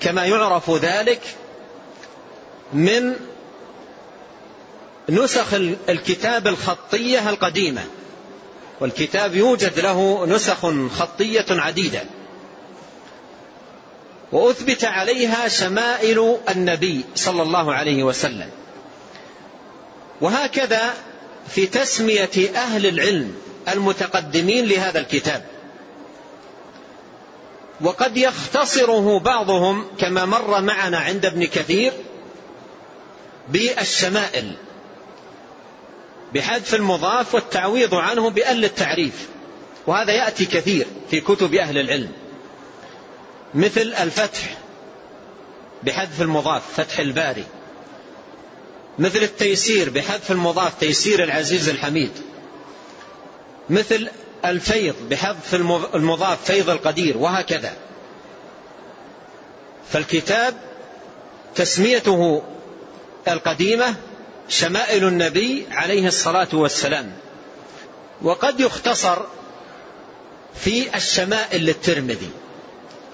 [0.00, 1.20] كما يعرف ذلك
[2.72, 3.16] من
[5.08, 5.54] نسخ
[5.88, 7.84] الكتاب الخطية القديمة.
[8.80, 12.02] والكتاب يوجد له نسخ خطية عديدة.
[14.32, 18.50] وأثبت عليها شمائل النبي صلى الله عليه وسلم.
[20.20, 20.94] وهكذا
[21.48, 23.34] في تسمية أهل العلم
[23.68, 25.44] المتقدمين لهذا الكتاب.
[27.82, 31.92] وقد يختصره بعضهم كما مر معنا عند ابن كثير
[33.48, 34.52] بالشمائل
[36.34, 39.28] بحذف المضاف والتعويض عنه بأل التعريف
[39.86, 42.12] وهذا يأتي كثير في كتب أهل العلم
[43.54, 44.58] مثل الفتح
[45.82, 47.44] بحذف المضاف فتح الباري
[48.98, 52.10] مثل التيسير بحذف المضاف تيسير العزيز الحميد
[53.70, 54.08] مثل
[54.44, 55.54] الفيض بحذف
[55.94, 57.72] المضاف فيض القدير وهكذا.
[59.92, 60.54] فالكتاب
[61.54, 62.42] تسميته
[63.28, 63.94] القديمة
[64.48, 67.12] شمائل النبي عليه الصلاة والسلام.
[68.22, 69.22] وقد يختصر
[70.54, 72.30] في الشمائل للترمذي.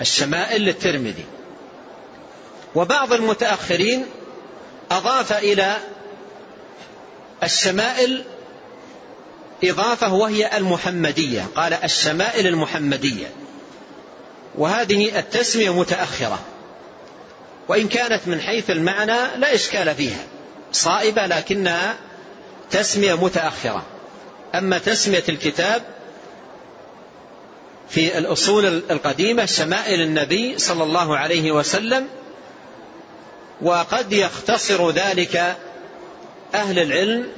[0.00, 1.24] الشمائل للترمذي.
[2.74, 4.06] وبعض المتأخرين
[4.90, 5.76] أضاف إلى
[7.42, 8.24] الشمائل
[9.64, 13.26] إضافة وهي المحمدية قال الشمائل المحمدية.
[14.54, 16.38] وهذه التسمية متأخرة.
[17.68, 20.24] وإن كانت من حيث المعنى لا إشكال فيها.
[20.72, 21.96] صائبة لكنها
[22.70, 23.82] تسمية متأخرة.
[24.54, 25.82] أما تسمية الكتاب
[27.88, 32.08] في الأصول القديمة شمائل النبي صلى الله عليه وسلم
[33.62, 35.56] وقد يختصر ذلك
[36.54, 37.28] أهل العلم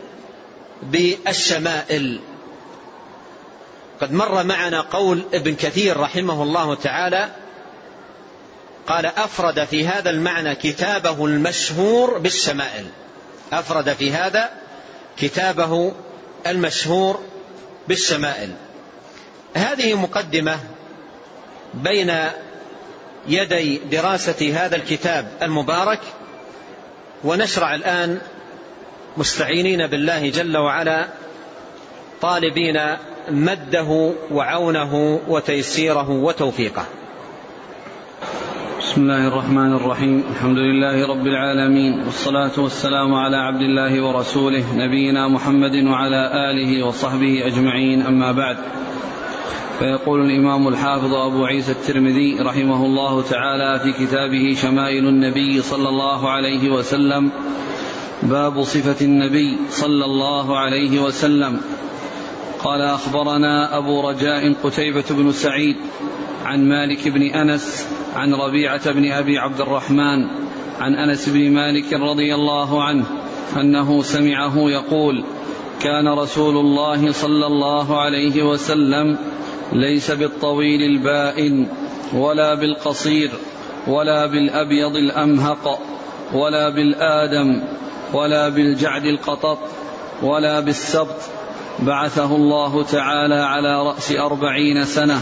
[0.83, 2.21] بالشمائل.
[4.01, 7.29] قد مر معنا قول ابن كثير رحمه الله تعالى
[8.87, 12.87] قال أفرد في هذا المعنى كتابه المشهور بالشمائل.
[13.53, 14.51] أفرد في هذا
[15.17, 15.93] كتابه
[16.47, 17.21] المشهور
[17.89, 18.55] بالشمائل.
[19.55, 20.59] هذه مقدمة
[21.75, 22.15] بين
[23.29, 26.01] يدي دراسة هذا الكتاب المبارك
[27.25, 28.21] ونشرع الآن
[29.19, 31.09] مستعينين بالله جل وعلا
[32.21, 32.81] طالبين
[33.31, 36.85] مده وعونه وتيسيره وتوفيقه.
[38.81, 40.25] بسم الله الرحمن الرحيم.
[40.33, 47.47] الحمد لله رب العالمين والصلاة والسلام على عبد الله ورسوله نبينا محمد وعلى آله وصحبه
[47.47, 48.57] أجمعين أما بعد.
[49.79, 56.31] فيقول الإمام الحافظ أبو عيسى الترمذي رحمه الله تعالى في كتابه شمائل النبي صلى الله
[56.31, 57.31] عليه وسلم
[58.23, 61.61] باب صفة النبي صلى الله عليه وسلم.
[62.65, 65.77] قال أخبرنا أبو رجاء قتيبة بن سعيد
[66.45, 70.25] عن مالك بن أنس عن ربيعة بن أبي عبد الرحمن
[70.81, 73.05] عن أنس بن مالك رضي الله عنه
[73.57, 75.25] أنه سمعه يقول
[75.83, 79.19] كان رسول الله صلى الله عليه وسلم
[79.73, 81.69] ليس بالطويل البائن
[82.15, 83.31] ولا بالقصير
[83.87, 85.79] ولا بالأبيض الأمهق
[86.35, 87.63] ولا بالآدم
[88.13, 89.59] ولا بالجعد القطط
[90.23, 91.17] ولا بالسبط.
[91.79, 95.21] بعثه الله تعالى على رأس أربعين سنة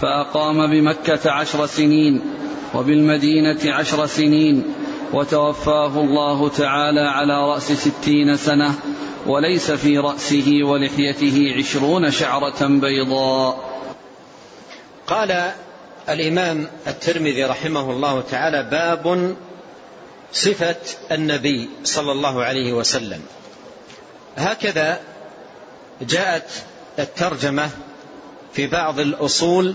[0.00, 2.20] فأقام بمكة عشر سنين
[2.74, 4.64] وبالمدينة عشر سنين
[5.12, 8.74] وتوفاه الله تعالى على رأس ستين سنة
[9.26, 13.72] وليس في رأسه ولحيته عشرون شعرة بيضاء.
[15.06, 15.52] قال
[16.08, 19.34] الإمام الترمذي رحمه الله تعالى باب
[20.32, 20.76] صفة
[21.12, 23.22] النبي صلى الله عليه وسلم.
[24.36, 25.00] هكذا
[26.00, 26.50] جاءت
[26.98, 27.70] الترجمة
[28.52, 29.74] في بعض الأصول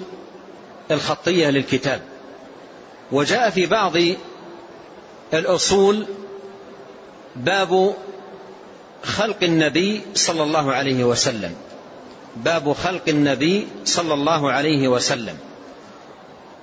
[0.91, 2.01] الخطية للكتاب.
[3.11, 3.93] وجاء في بعض
[5.33, 6.05] الأصول
[7.35, 7.95] باب
[9.03, 11.55] خلق النبي صلى الله عليه وسلم.
[12.35, 15.37] باب خلق النبي صلى الله عليه وسلم.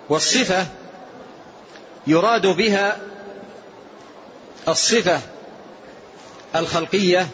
[0.08, 0.66] والصفة
[2.06, 2.96] يراد بها
[4.68, 5.20] الصفة
[6.56, 7.26] الخلقية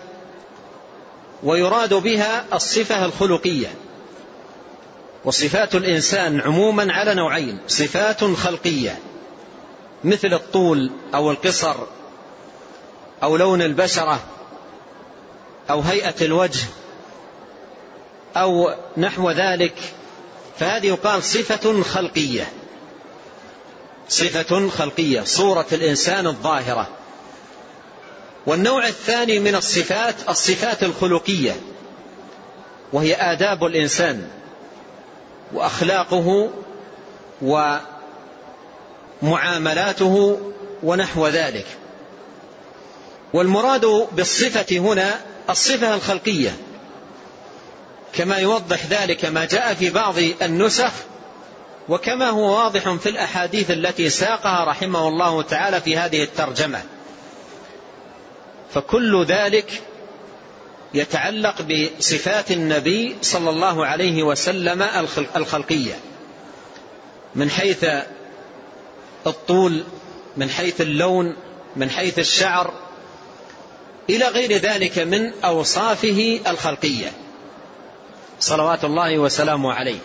[1.42, 3.74] ويراد بها الصفة الخلقية.
[5.24, 8.98] وصفات الإنسان عموما على نوعين صفات خلقية
[10.04, 11.76] مثل الطول أو القصر
[13.22, 14.20] أو لون البشرة
[15.70, 16.64] أو هيئة الوجه
[18.36, 19.74] أو نحو ذلك
[20.58, 22.52] فهذه يقال صفة خلقية.
[24.08, 26.88] صفة خلقية صورة الإنسان الظاهرة.
[28.46, 31.56] والنوع الثاني من الصفات الصفات الخلقية
[32.92, 34.28] وهي آداب الإنسان
[35.52, 36.50] وأخلاقه
[39.22, 40.40] ومعاملاته
[40.82, 41.66] ونحو ذلك.
[43.32, 46.56] والمراد بالصفة هنا الصفة الخلقية.
[48.12, 50.92] كما يوضح ذلك ما جاء في بعض النسخ
[51.88, 56.82] وكما هو واضح في الأحاديث التي ساقها رحمه الله تعالى في هذه الترجمة.
[58.74, 59.82] فكل ذلك
[60.94, 64.82] يتعلق بصفات النبي صلى الله عليه وسلم
[65.36, 65.94] الخلقية.
[67.34, 67.86] من حيث
[69.26, 69.84] الطول
[70.36, 71.36] من حيث اللون
[71.76, 72.72] من حيث الشعر
[74.10, 77.12] إلى غير ذلك من أوصافه الخلقية.
[78.40, 79.98] صلوات الله وسلامه عليه.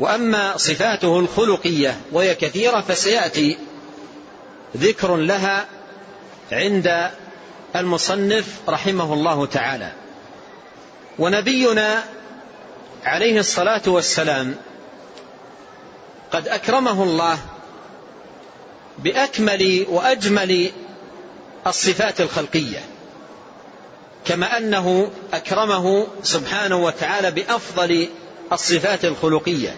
[0.00, 3.58] وأما صفاته الخلقية وهي كثيرة فسيأتي
[4.76, 5.66] ذكر لها
[6.52, 7.10] عند
[7.76, 9.92] المصنف رحمه الله تعالى.
[11.18, 12.04] ونبينا
[13.04, 14.54] عليه الصلاة والسلام
[16.32, 17.38] قد أكرمه الله
[18.98, 20.70] بأكمل وأجمل
[21.66, 22.78] الصفات الخلقية
[24.24, 28.08] كما أنه أكرمه سبحانه وتعالى بأفضل
[28.52, 29.76] الصفات الخلقية.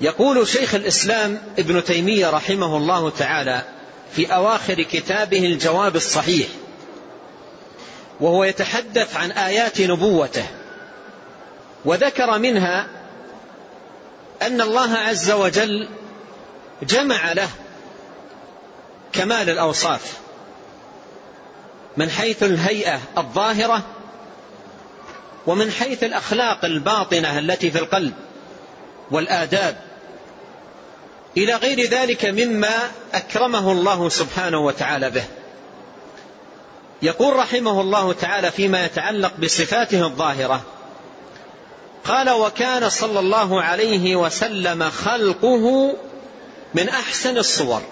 [0.00, 3.62] يقول شيخ الإسلام ابن تيمية رحمه الله تعالى
[4.12, 6.48] في أواخر كتابه الجواب الصحيح
[8.20, 10.46] وهو يتحدث عن آيات نبوته
[11.84, 12.86] وذكر منها
[14.42, 15.88] أن الله عز وجل
[16.82, 17.48] جمع له
[19.12, 20.18] كمال الأوصاف
[21.96, 23.82] من حيث الهيئة الظاهرة
[25.46, 28.12] ومن حيث الأخلاق الباطنة التي في القلب
[29.10, 29.76] والآداب.
[31.36, 35.24] إلى غير ذلك مما أكرمه الله سبحانه وتعالى به.
[37.02, 40.62] يقول رحمه الله تعالى فيما يتعلق بصفاته الظاهرة
[42.04, 45.96] قال وكان صلى الله عليه وسلم خلقه
[46.74, 47.82] من أحسن الصور.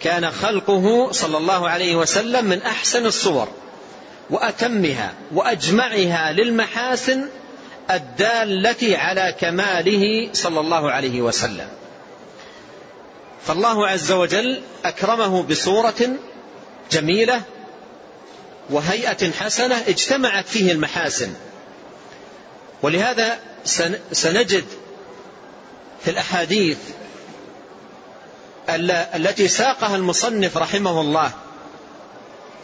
[0.00, 3.48] كان خلقه صلى الله عليه وسلم من أحسن الصور
[4.30, 7.28] وأتمها وأجمعها للمحاسن
[7.90, 11.68] الدالة على كماله صلى الله عليه وسلم.
[13.46, 16.16] فالله عز وجل أكرمه بصورة
[16.90, 17.42] جميلة
[18.70, 21.34] وهيئة حسنة اجتمعت فيه المحاسن.
[22.82, 23.38] ولهذا
[24.12, 24.64] سنجد
[26.04, 26.78] في الأحاديث
[29.14, 31.32] التي ساقها المصنف رحمه الله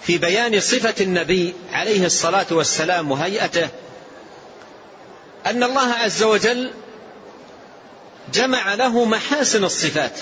[0.03, 3.69] في بيان صفة النبي عليه الصلاة والسلام وهيئته
[5.47, 6.71] أن الله عز وجل
[8.33, 10.21] جمع له محاسن الصفات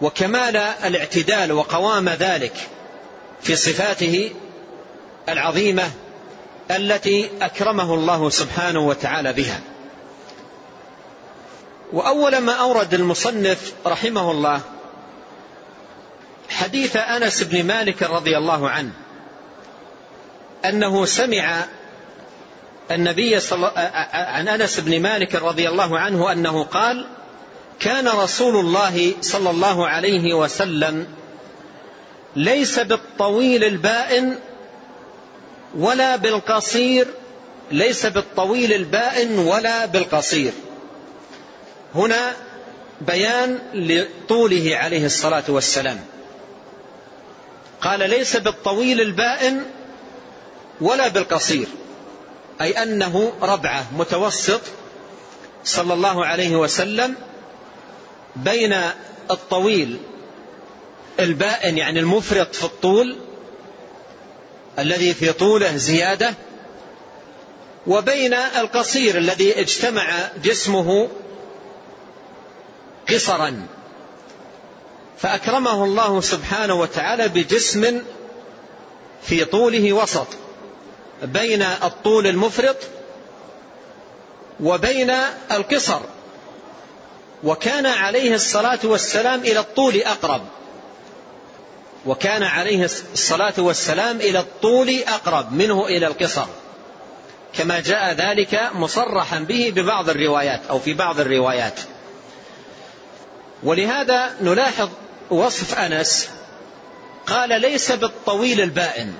[0.00, 2.68] وكمال الاعتدال وقوام ذلك
[3.42, 4.32] في صفاته
[5.28, 5.90] العظيمة
[6.70, 9.60] التي أكرمه الله سبحانه وتعالى بها.
[11.92, 14.60] وأول ما أورد المصنف رحمه الله
[16.50, 18.92] حديث أنس بن مالك رضي الله عنه
[20.64, 21.64] أنه سمع
[22.90, 23.72] النبي صلى
[24.12, 27.06] عن أنس بن مالك رضي الله عنه أنه قال
[27.80, 31.06] كان رسول الله صلى الله عليه وسلم
[32.36, 34.38] ليس بالطويل البائن
[35.76, 37.06] ولا بالقصير
[37.72, 40.52] ليس بالطويل البائن ولا بالقصير.
[41.94, 42.32] هنا
[43.00, 46.00] بيان لطوله عليه الصلاة والسلام.
[47.80, 49.62] قال ليس بالطويل البائن
[50.80, 51.66] ولا بالقصير.
[52.60, 54.60] أي أنه ربعة متوسط
[55.64, 57.14] صلى الله عليه وسلم
[58.36, 58.76] بين
[59.30, 59.98] الطويل
[61.20, 63.16] البائن يعني المفرط في الطول
[64.78, 66.34] الذي في طوله زيادة
[67.86, 71.08] وبين القصير الذي اجتمع جسمه
[73.08, 73.66] قصرا.
[75.18, 78.02] فأكرمه الله سبحانه وتعالى بجسم
[79.22, 80.26] في طوله وسط.
[81.22, 82.76] بين الطول المفرط
[84.60, 85.12] وبين
[85.52, 86.00] القصر.
[87.44, 90.42] وكان عليه الصلاة والسلام إلى الطول أقرب.
[92.06, 96.46] وكان عليه الصلاة والسلام إلى الطول أقرب منه إلى القصر.
[97.52, 101.80] كما جاء ذلك مصرحا به ببعض الروايات أو في بعض الروايات.
[103.62, 104.88] ولهذا نلاحظ
[105.30, 106.28] وصف أنس
[107.26, 109.14] قال ليس بالطويل البائن.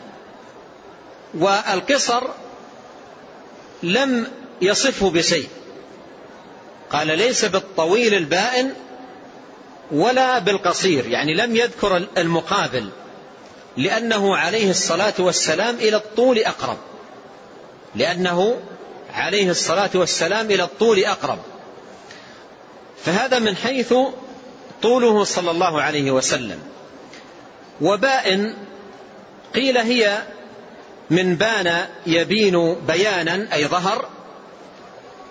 [1.34, 2.22] والقصر
[3.82, 4.26] لم
[4.62, 5.48] يصفه بشيء.
[6.92, 8.72] قال ليس بالطويل البائن
[9.90, 12.90] ولا بالقصير يعني لم يذكر المقابل
[13.76, 16.78] لأنه عليه الصلاة والسلام إلى الطول أقرب.
[17.94, 18.60] لأنه
[19.14, 21.38] عليه الصلاة والسلام إلى الطول أقرب.
[23.04, 23.94] فهذا من حيث
[24.82, 26.58] طوله صلى الله عليه وسلم.
[27.80, 28.54] وبائن
[29.54, 30.22] قيل هي
[31.10, 34.08] من بان يبين بيانا أي ظهر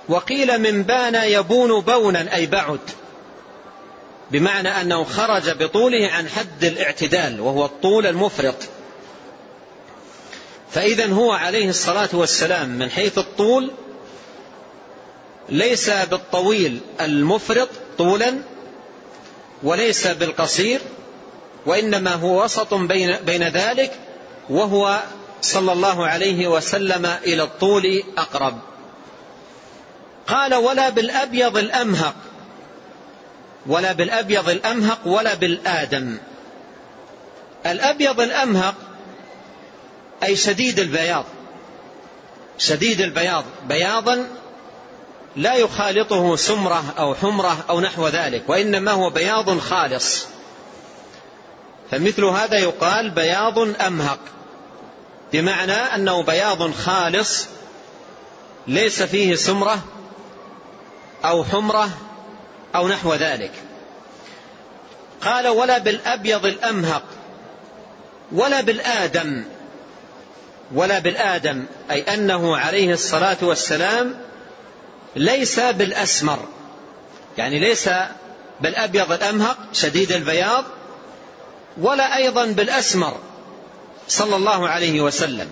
[0.10, 2.80] وقيل من بان يبون بونا أي بعد
[4.32, 8.56] بمعنى أنه خرج بطوله عن حد الاعتدال وهو الطول المفرط.
[10.72, 13.72] فإذا هو عليه الصلاة والسلام من حيث الطول
[15.50, 18.42] ليس بالطويل المفرط طولا
[19.64, 20.82] وليس بالقصير
[21.66, 23.92] وإنما هو وسط بين, بين ذلك
[24.50, 25.00] وهو
[25.42, 28.60] صلى الله عليه وسلم إلى الطول أقرب.
[30.28, 32.16] قال ولا بالأبيض الأمهق
[33.68, 36.18] ولا بالأبيض الأمهق ولا بالآدم.
[37.66, 38.76] الأبيض الأمهق
[40.24, 41.26] أي شديد البياض
[42.58, 44.28] شديد البياض بياضا
[45.36, 50.26] لا يخالطه سمرة أو حمرة أو نحو ذلك وإنما هو بياض خالص.
[51.92, 54.20] فمثل هذا يقال بياض أمهق.
[55.34, 57.48] بمعنى أنه بياض خالص
[58.68, 59.84] ليس فيه سمرة
[61.26, 61.90] أو حمرة
[62.76, 63.52] أو نحو ذلك.
[65.22, 67.04] قال ولا بالأبيض الأمهق
[68.32, 69.44] ولا بالآدم
[70.74, 74.16] ولا بالآدم أي أنه عليه الصلاة والسلام
[75.16, 76.40] ليس بالأسمر.
[77.38, 77.90] يعني ليس
[78.62, 80.64] بالأبيض الأمهق شديد البياض
[81.78, 83.18] ولا أيضا بالأسمر.
[84.10, 85.48] صلى الله عليه وسلم.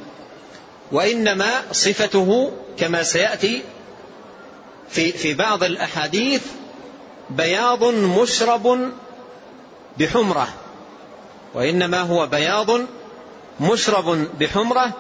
[0.92, 3.62] وإنما صفته كما سيأتي
[4.90, 6.42] في, في بعض الأحاديث
[7.30, 8.92] بياض مشرب
[9.98, 10.48] بحمرة.
[11.54, 12.70] وإنما هو بياض
[13.60, 14.94] مشرب بحمرة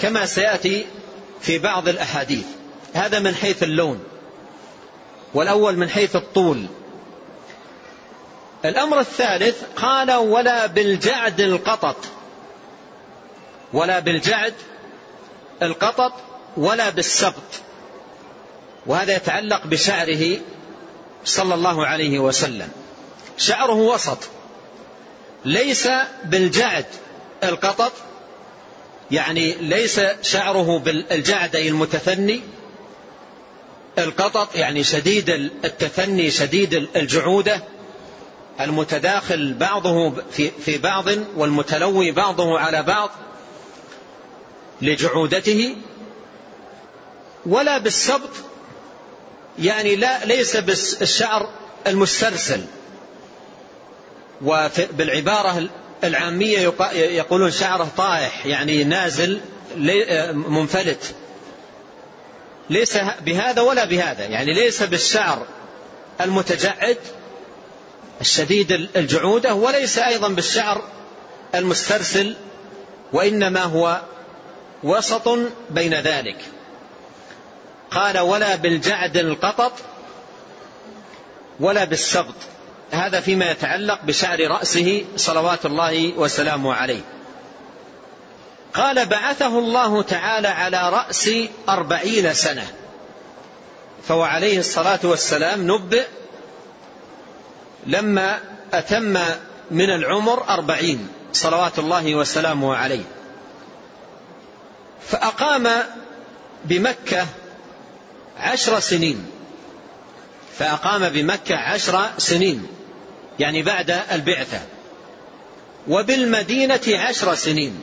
[0.00, 0.86] كما سيأتي
[1.40, 2.46] في بعض الأحاديث.
[2.94, 4.00] هذا من حيث اللون.
[5.34, 6.66] والأول من حيث الطول.
[8.64, 11.96] الأمر الثالث قال ولا بالجعد القطط.
[13.72, 14.54] ولا بالجعد
[15.62, 16.12] القطط
[16.56, 17.62] ولا بالسبط.
[18.86, 20.36] وهذا يتعلق بشعره
[21.24, 22.68] صلى الله عليه وسلم.
[23.38, 24.18] شعره وسط
[25.44, 25.88] ليس
[26.24, 26.86] بالجعد
[27.44, 27.92] القطط
[29.10, 32.40] يعني ليس شعره بالجعد أي المتثني
[33.98, 35.30] القطط يعني شديد
[35.64, 37.62] التثني شديد الجعودة
[38.60, 40.14] المتداخل بعضه
[40.64, 41.04] في بعض
[41.36, 43.10] والمتلوي بعضه على بعض.
[44.82, 45.76] لجعودته
[47.46, 48.30] ولا بالسبط
[49.58, 51.48] يعني لا ليس بالشعر
[51.86, 52.60] المسترسل.
[54.42, 55.68] وبالعبارة
[56.04, 59.40] العامية يقولون شعره طائح يعني نازل
[60.32, 61.14] منفلت.
[62.70, 65.46] ليس بهذا ولا بهذا يعني ليس بالشعر
[66.20, 66.96] المتجعد
[68.20, 70.82] الشديد الجعودة وليس أيضا بالشعر
[71.54, 72.36] المسترسل
[73.12, 74.00] وإنما هو
[74.82, 75.28] وسط
[75.70, 76.36] بين ذلك.
[77.90, 79.72] قال ولا بالجعد القطط
[81.60, 82.34] ولا بالسبط.
[82.90, 87.00] هذا فيما يتعلق بشعر رأسه صلوات الله وسلامه عليه.
[88.74, 91.30] قال بعثه الله تعالى على رأس
[91.68, 92.66] أربعين سنة.
[94.08, 96.06] فهو عليه الصلاة والسلام نبئ
[97.86, 98.40] لما
[98.72, 99.18] أتم
[99.70, 103.04] من العمر أربعين صلوات الله وسلامه عليه.
[105.10, 105.68] فأقام
[106.64, 107.26] بمكة
[108.38, 109.26] عشر سنين.
[110.58, 112.66] فأقام بمكة عشر سنين
[113.38, 114.60] يعني بعد البعثة.
[115.88, 117.80] وبالمدينة عشر سنين.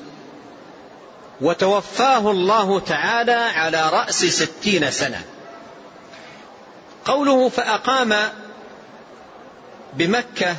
[1.42, 5.22] وتوفاه الله تعالى على رأس ستين سنة.
[7.06, 8.16] قوله فأقام
[9.94, 10.56] بمكة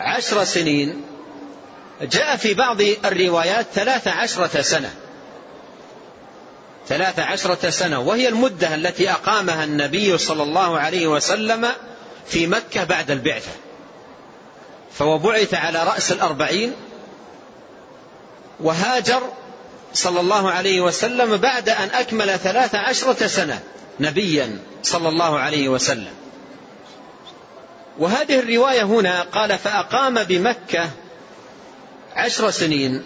[0.00, 1.04] عشر سنين
[2.02, 4.94] جاء في بعض الروايات ثلاث عشرة سنة.
[6.88, 11.68] ثلاث عشرة سنة وهي المدة التي أقامها النبي صلى الله عليه وسلم
[12.26, 13.50] في مكة بعد البعثة.
[14.92, 16.72] فهو بعث على رأس الأربعين
[18.60, 19.22] وهاجر
[19.94, 23.60] صلى الله عليه وسلم بعد أن أكمل ثلاث عشرة سنة
[24.00, 26.12] نبيا صلى الله عليه وسلم.
[27.98, 30.90] وهذه الرواية هنا قال فأقام بمكة
[32.16, 33.02] عشر سنين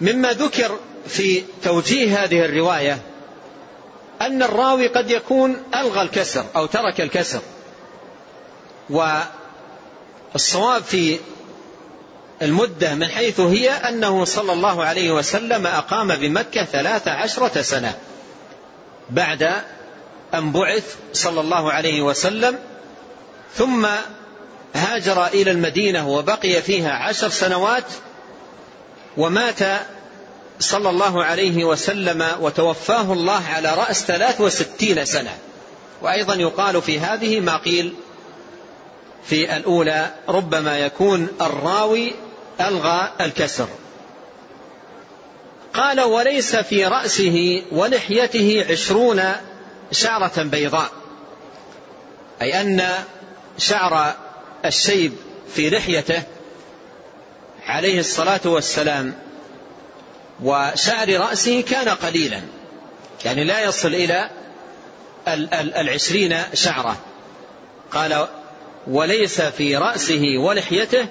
[0.00, 2.98] مما ذكر في توجيه هذه الرواية
[4.20, 7.40] أن الراوي قد يكون ألغى الكسر أو ترك الكسر.
[8.90, 11.18] والصواب في
[12.42, 17.94] المدة من حيث هي أنه صلى الله عليه وسلم أقام بمكة ثلاث عشرة سنة
[19.10, 19.52] بعد
[20.34, 22.58] أن بعث صلى الله عليه وسلم
[23.54, 23.86] ثم
[24.74, 27.84] هاجر إلى المدينة وبقي فيها عشر سنوات
[29.16, 29.58] ومات
[30.60, 35.38] صلى الله عليه وسلم وتوفاه الله على رأس ثلاث وستين سنة.
[36.02, 37.94] وأيضا يقال في هذه ما قيل
[39.24, 42.12] في الأولى ربما يكون الراوي
[42.60, 43.68] ألغى الكسر.
[45.74, 49.22] قال وليس في رأسه ولحيته عشرون
[49.92, 50.90] شعرة بيضاء.
[52.42, 52.82] أي أن
[53.58, 54.14] شعر
[54.64, 55.12] الشيب
[55.54, 56.22] في لحيته
[57.66, 59.14] عليه الصلاة والسلام
[60.42, 62.40] وشعر رأسه كان قليلا.
[63.24, 64.30] يعني لا يصل إلى
[65.76, 66.96] العشرين شعرة.
[67.90, 68.26] قال
[68.86, 71.06] وليس في رأسه ولحيته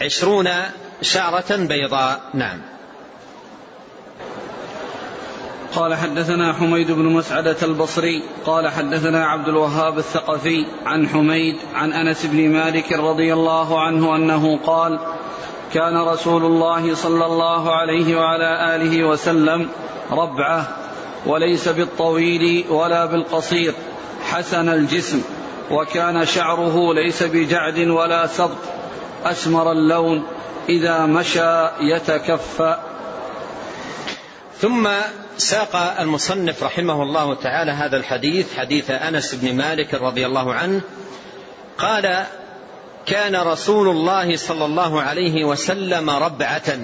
[0.00, 0.48] عشرون
[1.02, 2.20] شعرة بيضاء.
[2.34, 2.60] نعم.
[5.74, 8.22] قال حدثنا حميد بن مسعدة البصري.
[8.46, 14.58] قال حدثنا عبد الوهاب الثقفي عن حميد عن أنس بن مالك رضي الله عنه أنه
[14.66, 14.98] قال
[15.74, 19.68] كان رسول الله صلى الله عليه وعلى آله وسلم
[20.10, 20.68] ربعة
[21.26, 23.74] وليس بالطويل ولا بالقصير
[24.30, 25.22] حسن الجسم
[25.70, 28.58] وكان شعره ليس بجعد ولا سبط
[29.24, 30.22] أسمر اللون
[30.68, 32.76] إذا مشى يتكفى
[34.60, 34.88] ثم
[35.36, 40.80] ساق المصنف رحمه الله تعالى هذا الحديث حديث أنس بن مالك رضي الله عنه
[41.78, 42.24] قال
[43.06, 46.78] كان رسول الله صلى الله عليه وسلم ربعة.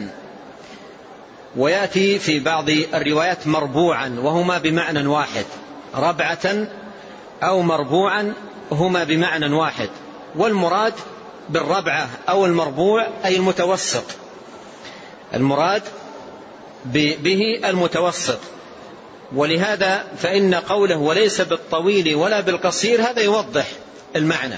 [1.57, 5.45] ويأتي في بعض الروايات مربوعا وهما بمعنى واحد.
[5.95, 6.67] ربعة
[7.43, 8.35] أو مربوعا
[8.73, 9.89] هما بمعنى واحد.
[10.37, 10.95] والمراد
[11.49, 14.05] بالربعة أو المربوع أي المتوسط.
[15.35, 15.83] المراد
[16.95, 18.39] به المتوسط.
[19.35, 23.67] ولهذا فإن قوله وليس بالطويل ولا بالقصير هذا يوضح
[24.17, 24.57] المعنى.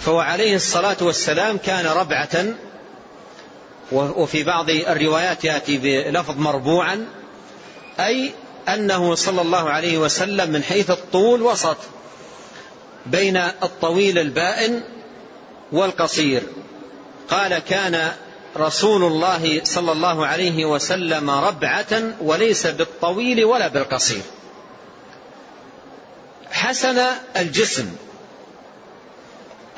[0.00, 2.44] فهو عليه الصلاة والسلام كان ربعة
[3.92, 7.06] وفي بعض الروايات يأتي بلفظ مربوعا
[8.00, 8.32] أي
[8.68, 11.76] أنه صلى الله عليه وسلم من حيث الطول وسط
[13.06, 14.82] بين الطويل البائن
[15.72, 16.42] والقصير.
[17.30, 18.12] قال كان
[18.56, 24.22] رسول الله صلى الله عليه وسلم ربعة وليس بالطويل ولا بالقصير.
[26.50, 26.98] حسن
[27.36, 27.96] الجسم.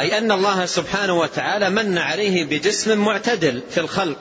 [0.00, 4.18] أي أن الله سبحانه وتعالى من عليه بجسم معتدل في الخلق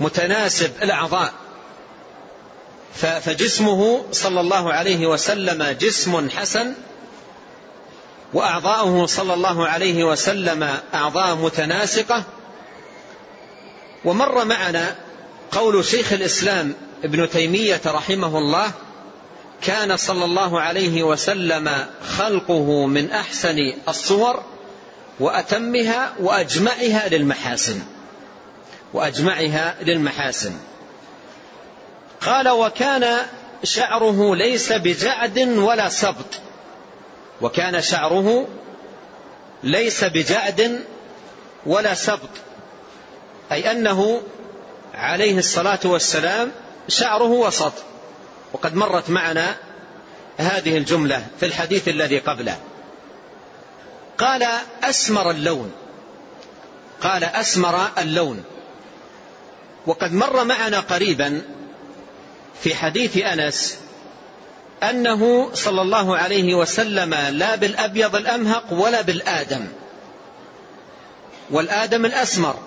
[0.00, 1.32] متناسب الأعضاء.
[2.94, 6.74] فجسمه صلى الله عليه وسلم جسم حسن
[8.34, 12.24] وأعضاؤه صلى الله عليه وسلم أعضاء متناسقة.
[14.04, 14.96] ومر معنا
[15.50, 16.74] قول شيخ الإسلام
[17.04, 18.70] ابن تيمية رحمه الله
[19.62, 21.86] كان صلى الله عليه وسلم
[22.18, 23.56] خلقه من أحسن
[23.88, 24.42] الصور
[25.20, 27.82] وأتمها وأجمعها للمحاسن.
[28.92, 30.52] وأجمعها للمحاسن.
[32.20, 33.16] قال وكان
[33.64, 36.40] شعره ليس بجعد ولا سبط.
[37.40, 38.48] وكان شعره
[39.62, 40.84] ليس بجعد
[41.66, 42.30] ولا سبط.
[43.52, 44.22] أي أنه
[44.94, 46.52] عليه الصلاة والسلام
[46.88, 47.72] شعره وسط.
[48.52, 49.56] وقد مرت معنا
[50.38, 52.58] هذه الجملة في الحديث الذي قبله.
[54.18, 54.48] قال
[54.84, 55.72] أسمر اللون.
[57.00, 58.44] قال أسمر اللون.
[59.86, 61.42] وقد مر معنا قريبا
[62.62, 63.78] في حديث أنس
[64.82, 69.66] أنه صلى الله عليه وسلم لا بالأبيض الأمهق ولا بالآدم.
[71.50, 72.58] والآدم الأسمر.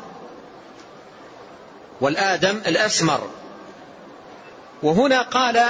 [2.02, 3.30] والآدم الأسمر.
[4.84, 5.66] وهنا قال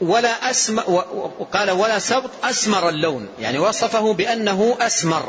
[0.00, 0.78] ولا أسم
[1.38, 5.28] وقال ولا سبط أسمر اللون يعني وصفه بأنه أسمر.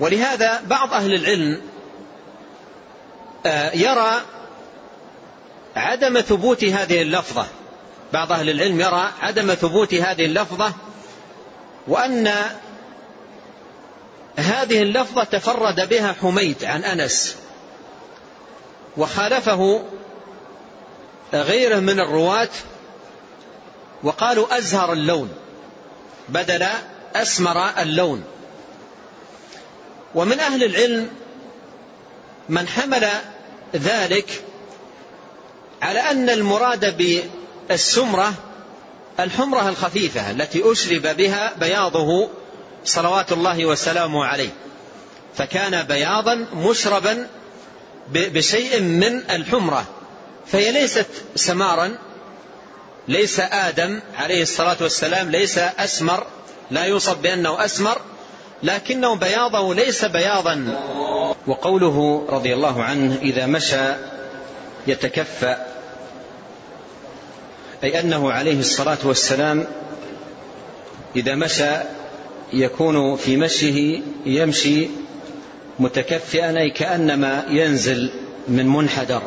[0.00, 1.60] ولهذا بعض أهل العلم
[3.46, 4.20] آه، يرى
[5.76, 7.46] عدم ثبوت هذه اللفظة.
[8.12, 10.72] بعض أهل العلم يرى عدم ثبوت هذه اللفظة
[11.88, 12.32] وأن
[14.38, 17.36] هذه اللفظة تفرد بها حميد عن أنس
[18.96, 19.84] وخالفه
[21.32, 22.48] غيره من الرواة
[24.02, 25.30] وقالوا أزهر اللون
[26.28, 26.66] بدل
[27.14, 28.24] أسمر اللون.
[30.14, 31.10] ومن أهل العلم
[32.48, 33.08] من حمل
[33.76, 34.42] ذلك
[35.82, 36.96] على أن المراد
[37.68, 38.34] بالسمرة
[39.20, 42.28] الحمرة الخفيفة التي أشرب بها بياضه
[42.84, 44.50] صلوات الله وسلامه عليه.
[45.36, 47.26] فكان بياضا مشربا
[48.12, 49.86] بشيء من الحمرة.
[50.52, 51.98] فهي ليست سمارا
[53.08, 56.26] ليس آدم عليه الصلاة والسلام ليس أسمر
[56.70, 58.00] لا يوصف بأنه أسمر
[58.62, 60.78] لكنه بياضه ليس بياضا.
[61.46, 63.94] وقوله رضي الله عنه إذا مشى
[64.86, 65.56] يتكفى
[67.84, 69.66] أي أنه عليه الصلاة والسلام
[71.16, 71.70] إذا مشى
[72.52, 74.88] يكون في مشيه يمشي
[75.78, 78.10] متكفئا أي كأنما ينزل
[78.48, 79.22] من منحدر.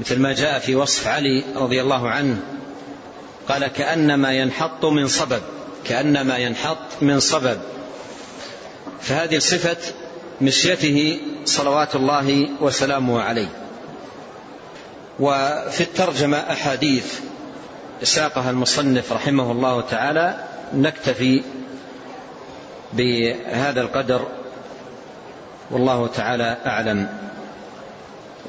[0.00, 2.40] مثل ما جاء في وصف علي رضي الله عنه
[3.48, 5.42] قال كأنما ينحط من صبب
[5.84, 7.58] كأنما ينحط من صبب.
[9.00, 9.76] فهذه صفة
[10.40, 13.48] مشيته صلوات الله وسلامه عليه.
[15.20, 17.20] وفي الترجمة أحاديث
[18.02, 20.44] ساقها المصنف رحمه الله تعالى
[20.74, 21.42] نكتفي
[22.92, 24.26] بهذا القدر
[25.70, 27.08] والله تعالى أعلم.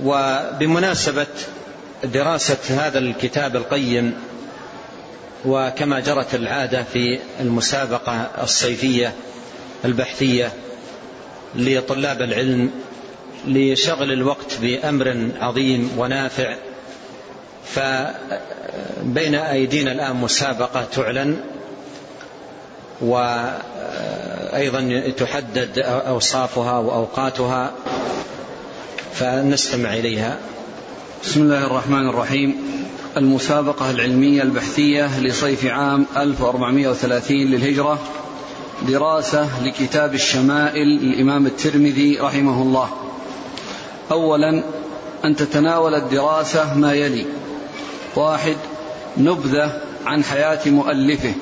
[0.03, 1.27] وبمناسبة
[2.03, 4.13] دراسة هذا الكتاب القيم
[5.45, 9.13] وكما جرت العادة في المسابقة الصيفية
[9.85, 10.51] البحثية
[11.55, 12.71] لطلاب العلم
[13.47, 16.55] لشغل الوقت بأمر عظيم ونافع
[17.65, 21.37] فبين أيدينا الآن مسابقة تعلن
[23.01, 27.71] وأيضا تحدد أوصافها وأوقاتها.
[29.19, 30.37] فنستمع إليها.
[31.23, 32.55] بسم الله الرحمن الرحيم.
[33.17, 37.99] المسابقة العلمية البحثية لصيف عام 1430 للهجرة.
[38.87, 42.89] دراسة لكتاب الشمائل للإمام الترمذي رحمه الله.
[44.11, 44.63] أولا
[45.25, 47.25] أن تتناول الدراسة ما يلي.
[48.15, 48.57] واحد
[49.17, 51.33] نبذة عن حياة مؤلفه.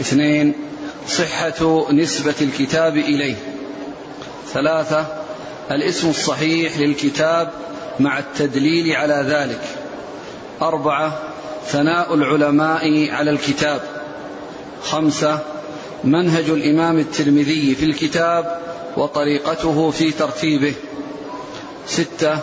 [0.00, 0.54] اثنين
[1.08, 3.36] صحة نسبة الكتاب إليه.
[4.52, 5.21] ثلاثة
[5.70, 7.50] الاسم الصحيح للكتاب
[8.00, 9.60] مع التدليل على ذلك.
[10.62, 11.18] أربعة
[11.66, 13.80] ثناء العلماء على الكتاب.
[14.82, 15.38] خمسة
[16.04, 18.60] منهج الإمام الترمذي في الكتاب
[18.96, 20.74] وطريقته في ترتيبه.
[21.86, 22.38] ستة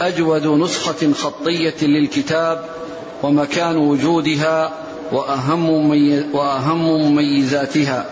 [0.00, 2.64] أجود نسخة خطية للكتاب
[3.22, 4.72] ومكان وجودها
[5.12, 8.06] وأهم, مميزاتها.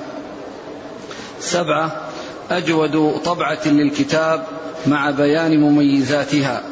[1.41, 2.08] سبعة
[2.51, 4.47] أجود طبعة للكتاب
[4.87, 6.63] مع بيان مميزاتها.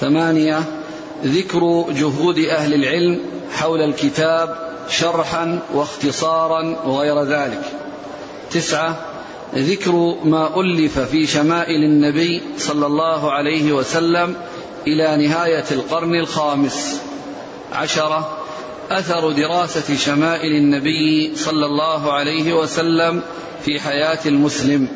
[0.00, 0.62] ثمانية
[1.24, 3.20] ذكر جهود أهل العلم
[3.52, 7.62] حول الكتاب شرحا واختصارا وغير ذلك.
[8.50, 8.96] تسعة
[9.54, 14.36] ذكر ما ألف في شمائل النبي صلى الله عليه وسلم
[14.86, 17.00] إلى نهاية القرن الخامس.
[17.72, 18.39] عشرة
[18.90, 23.22] أثر دراسة شمائل النبي صلى الله عليه وسلم
[23.64, 24.88] في حياة المسلم.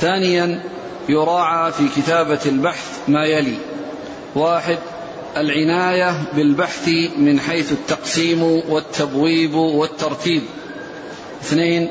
[0.00, 0.62] ثانيا
[1.08, 3.56] يراعى في كتابة البحث ما يلي.
[4.34, 4.78] واحد
[5.36, 6.88] العناية بالبحث
[7.18, 10.42] من حيث التقسيم والتبويب والترتيب.
[11.42, 11.88] اثنين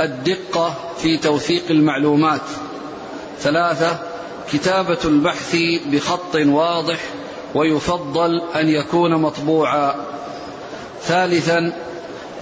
[0.00, 2.46] الدقة في توثيق المعلومات.
[3.40, 3.98] ثلاثة
[4.52, 5.56] كتابة البحث
[5.86, 7.00] بخط واضح
[7.54, 9.94] ويفضل أن يكون مطبوعا.
[11.02, 11.72] ثالثا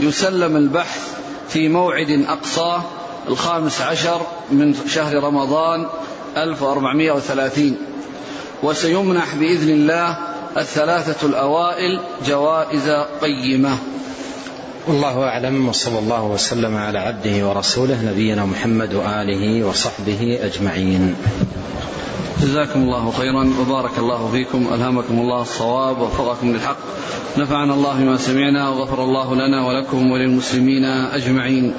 [0.01, 1.09] يسلم البحث
[1.49, 2.83] في موعد أقصاه
[3.29, 5.87] الخامس عشر من شهر رمضان
[6.37, 7.77] 1430
[8.63, 10.17] وسيمنح بإذن الله
[10.57, 12.89] الثلاثة الأوائل جوائز
[13.21, 13.79] قيمة.
[14.89, 21.17] والله أعلم وصلى الله وسلم على عبده ورسوله نبينا محمد وآله وصحبه أجمعين.
[22.41, 24.75] جزاكم الله خيرا وبارك الله فيكم.
[24.75, 26.77] ألهمكم الله الصواب ووفقكم للحق.
[27.39, 31.75] نفعنا الله بما سمعنا وغفر الله لنا ولكم وللمسلمين أجمعين.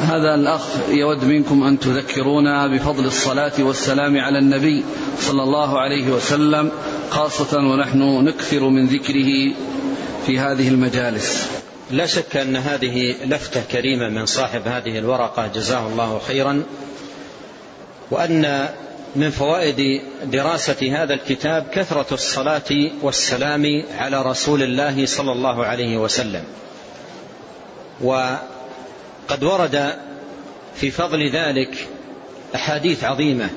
[0.00, 4.84] هذا الأخ يود منكم أن تذكرونا بفضل الصلاة والسلام على النبي
[5.20, 6.70] صلى الله عليه وسلم
[7.10, 9.54] خاصة ونحن نكثر من ذكره
[10.26, 11.48] في هذه المجالس.
[11.90, 16.62] لا شك أن هذه لفتة كريمة من صاحب هذه الورقة جزاه الله خيرا
[18.10, 18.68] وأن
[19.16, 26.44] من فوائد دراسة هذا الكتاب كثرة الصلاة والسلام على رسول الله صلى الله عليه وسلم.
[28.00, 29.94] وقد ورد
[30.74, 31.88] في فضل ذلك
[32.54, 33.48] أحاديث عظيمة.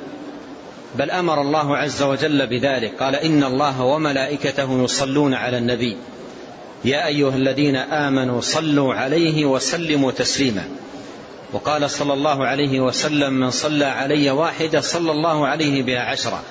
[0.96, 2.94] بل أمر الله عز وجل بذلك.
[3.00, 5.98] قال إن الله وملائكته يصلون على النبي.
[6.86, 10.64] يا أيها الذين آمنوا صلوا عليه وسلموا تسليما.
[11.54, 16.44] وقال صلى الله عليه وسلم من صلى علي واحدة صلى الله عليه بها عشرة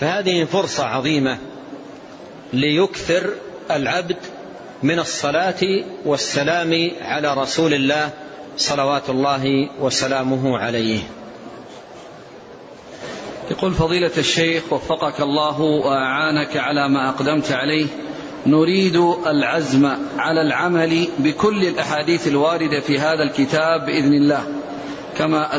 [0.00, 1.38] فهذه فرصة عظيمة
[2.52, 3.30] ليكثر
[3.70, 4.16] العبد
[4.82, 8.10] من الصلاة والسلام على رسول الله
[8.56, 11.00] صلوات الله وسلامه عليه.
[13.50, 17.86] يقول فضيلة الشيخ وفقك الله وأعانك على ما أقدمت عليه.
[18.46, 19.86] نريد العزم
[20.18, 24.46] على العمل بكل الأحاديث الواردة في هذا الكتاب بإذن الله.
[25.18, 25.50] كما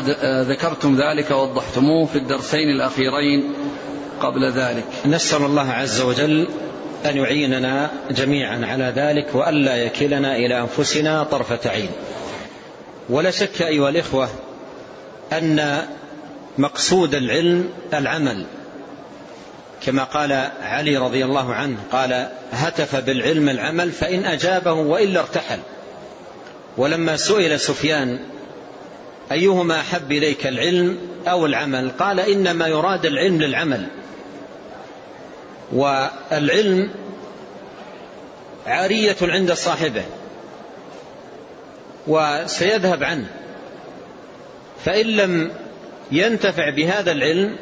[0.48, 3.52] ذكرتم ذلك ووضحتموه في الدرسين الأخيرين
[4.20, 4.84] قبل ذلك.
[5.06, 6.48] نسأل الله عز وجل
[7.06, 11.88] أن يعيننا جميعا على ذلك وألا يكلنا إلى أنفسنا طرفة عين.
[13.08, 14.28] ولا شك أيها الإخوة
[15.32, 15.78] أن
[16.58, 18.46] مقصود العلم العمل.
[19.84, 20.32] كما قال
[20.62, 25.58] علي رضي الله عنه قال هتف بالعلم العمل فإن أجابه وإلا ارتحل.
[26.76, 28.18] ولما سئل سفيان
[29.32, 33.86] أيهما أحب إليك العلم أو العمل؟ قال إنما يراد العلم للعمل.
[35.72, 36.90] والعلم
[38.66, 40.04] عارية عند صاحبه
[42.06, 43.26] وسيذهب عنه.
[44.84, 45.50] فإن لم
[46.12, 47.56] ينتفع بهذا العلم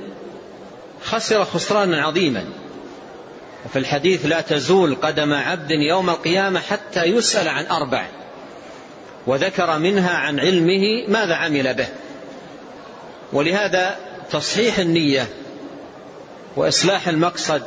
[1.04, 2.44] خسر خسرانا عظيما.
[3.66, 8.06] وفي الحديث لا تزول قدم عبد يوم القيامة حتى يسأل عن أربع
[9.26, 11.88] وذكر منها عن علمه ماذا عمل به.
[13.32, 13.96] ولهذا
[14.30, 15.28] تصحيح النية
[16.56, 17.62] وإصلاح المقصد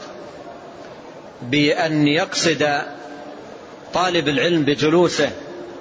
[1.41, 2.81] بأن يقصد
[3.93, 5.31] طالب العلم بجلوسه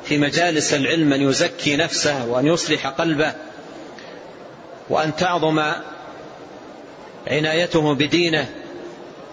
[0.05, 3.33] في مجالس العلم أن يزكي نفسه وأن يصلح قلبه
[4.89, 5.73] وأن تعظم
[7.27, 8.47] عنايته بدينه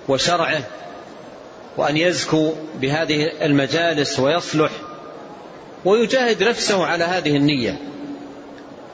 [0.08, 0.64] وشرعه
[1.78, 4.72] وأن يزكو بهذه المجالس ويصلح
[5.86, 7.78] ويجاهد نفسه على هذه النية.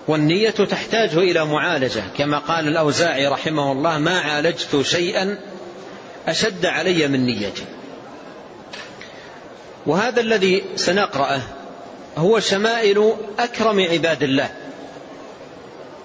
[0.08, 2.04] والنية تحتاج إلى معالجة.
[2.18, 5.38] كما قال الأوزاعي رحمه الله ما عالجت شيئا
[6.28, 7.66] أشد علي من نيتي.
[9.86, 11.41] وهذا الذي سنقرأه
[12.18, 14.50] هو شمائل أكرم عباد الله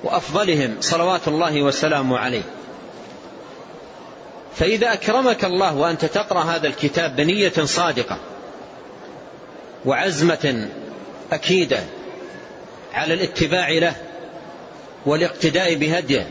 [0.05, 2.43] وأفضلهم صلوات الله وسلامه عليه.
[4.57, 8.18] فإذا أكرمك الله وأنت تقرأ هذا الكتاب بنية صادقة
[9.84, 10.68] وعزمة
[11.32, 11.80] أكيدة
[12.94, 13.94] على الاتباع له
[15.07, 16.28] والاقتداء بهديه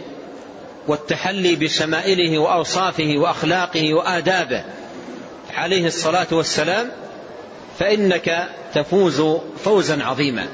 [0.88, 4.64] والتحلي بشمائله وأوصافه وأخلاقه وآدابه
[5.54, 6.92] عليه الصلاة والسلام
[7.80, 9.24] فإنك تفوز
[9.64, 10.48] فوزا عظيما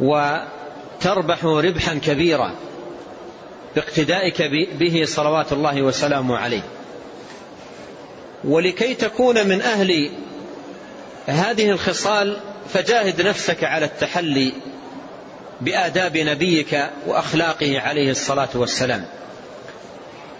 [0.00, 2.54] وتربح ربحا كبيرا.
[3.76, 4.42] باقتدائك
[4.78, 6.62] به صلوات الله وسلامه عليه.
[8.44, 10.10] ولكي تكون من أهل
[11.26, 12.36] هذه الخصال
[12.68, 14.52] فجاهد نفسك على التحلي
[15.60, 19.04] بآداب نبيك وأخلاقه عليه الصلاة والسلام.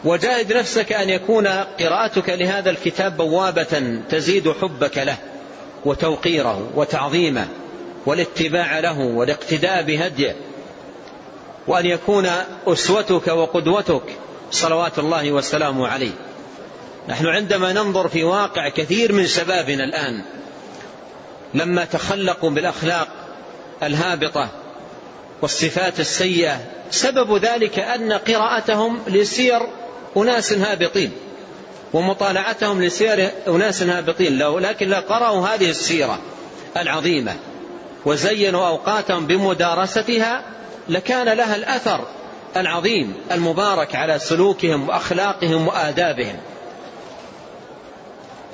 [0.05, 1.47] وجاهد نفسك أن يكون
[1.81, 5.17] قراءتك لهذا الكتاب بوابة تزيد حبك له
[5.85, 7.49] وتوقيره وتعظيمه
[8.07, 10.37] والاتباع له والاقتداء بهديه.
[11.69, 12.31] وأن يكون
[12.67, 14.03] أسوتك وقدوتك
[14.51, 16.13] صلوات الله وسلامه عليه.
[17.09, 20.23] نحن عندما ننظر في واقع كثير من شبابنا الآن
[21.55, 23.09] لما تخلقوا بالأخلاق
[23.83, 24.49] الهابطة
[25.43, 26.61] والصفات السيئة
[26.91, 29.61] سبب ذلك أن قراءتهم لسير
[30.17, 31.13] أناس هابطين
[31.93, 36.19] ومطالعتهم لسير أناس هابطين لكن لو قرأوا هذه السيرة
[36.77, 37.37] العظيمة
[38.05, 40.43] وزينوا أوقاتهم بمدارستها
[40.89, 42.07] لكان لها الأثر
[42.57, 46.37] العظيم المبارك على سلوكهم وأخلاقهم وآدابهم.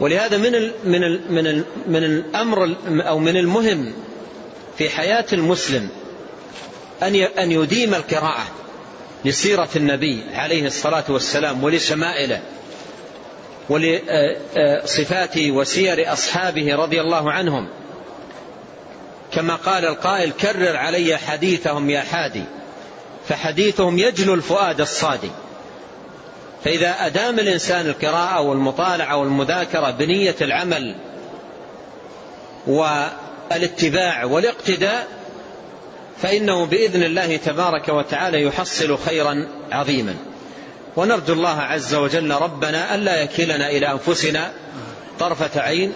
[0.01, 3.93] ولهذا من ال من ال من ال من الأمر أو من المهم
[4.79, 5.89] في حياة المسلم
[7.03, 8.47] أن أن يديم القراءة
[9.25, 12.43] لسيرة النبي عليه الصلاة والسلام ولشمائله
[13.69, 17.69] ولصفات وسير أصحابه رضي الله عنهم.
[19.35, 22.45] كما قال القائل كرر علي حديثهم يا حادي.
[23.29, 25.31] فحديثهم يجلو الفؤاد الصادي.
[26.65, 30.97] فإذا أدام الإنسان القراءة والمطالعة والمذاكرة بنية العمل
[32.67, 35.09] والاتباع والاقتداء
[36.23, 40.17] فإنه بإذن الله تبارك وتعالى يحصل خيرا عظيما.
[40.97, 44.53] ونرجو الله عز وجل ربنا ألا يكلنا إلى أنفسنا
[45.19, 45.93] طرفة عين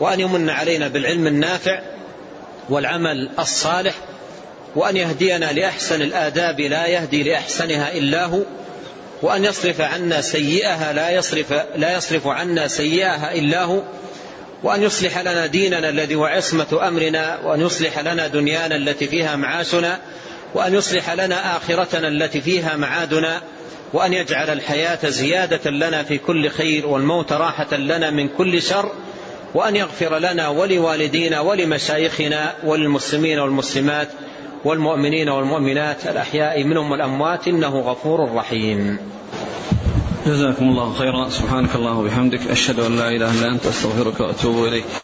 [0.00, 1.93] وأن يمن علينا بالعلم النافع
[2.68, 3.94] والعمل الصالح
[4.76, 8.42] وأن يهدينا لأحسن الآداب لا يهدي لأحسنها إلا هو
[9.22, 13.82] وأن يصرف عنا سيئها لا يصرف, لا يصرف عنا سيئها إلا هو
[14.62, 20.00] وأن يصلح لنا ديننا الذي هو عصمة أمرنا وأن يصلح لنا دنيانا التي فيها معاشنا
[20.54, 23.42] وأن يصلح لنا آخرتنا التي فيها معادنا
[23.92, 28.92] وأن يجعل الحياة زيادة لنا في كل خير والموت راحة لنا من كل شر
[29.54, 34.08] وأن يغفر لنا ولوالدينا ولمشايخنا وللمسلمين والمسلمات
[34.64, 38.98] والمؤمنين والمؤمنات الأحياء منهم والأموات إنه غفور رحيم.
[40.26, 41.28] جزاكم الله خيرا.
[41.28, 45.03] سبحانك الله وبحمدك أشهد أن لا إله إلا أنت أستغفرك وأتوب إليك.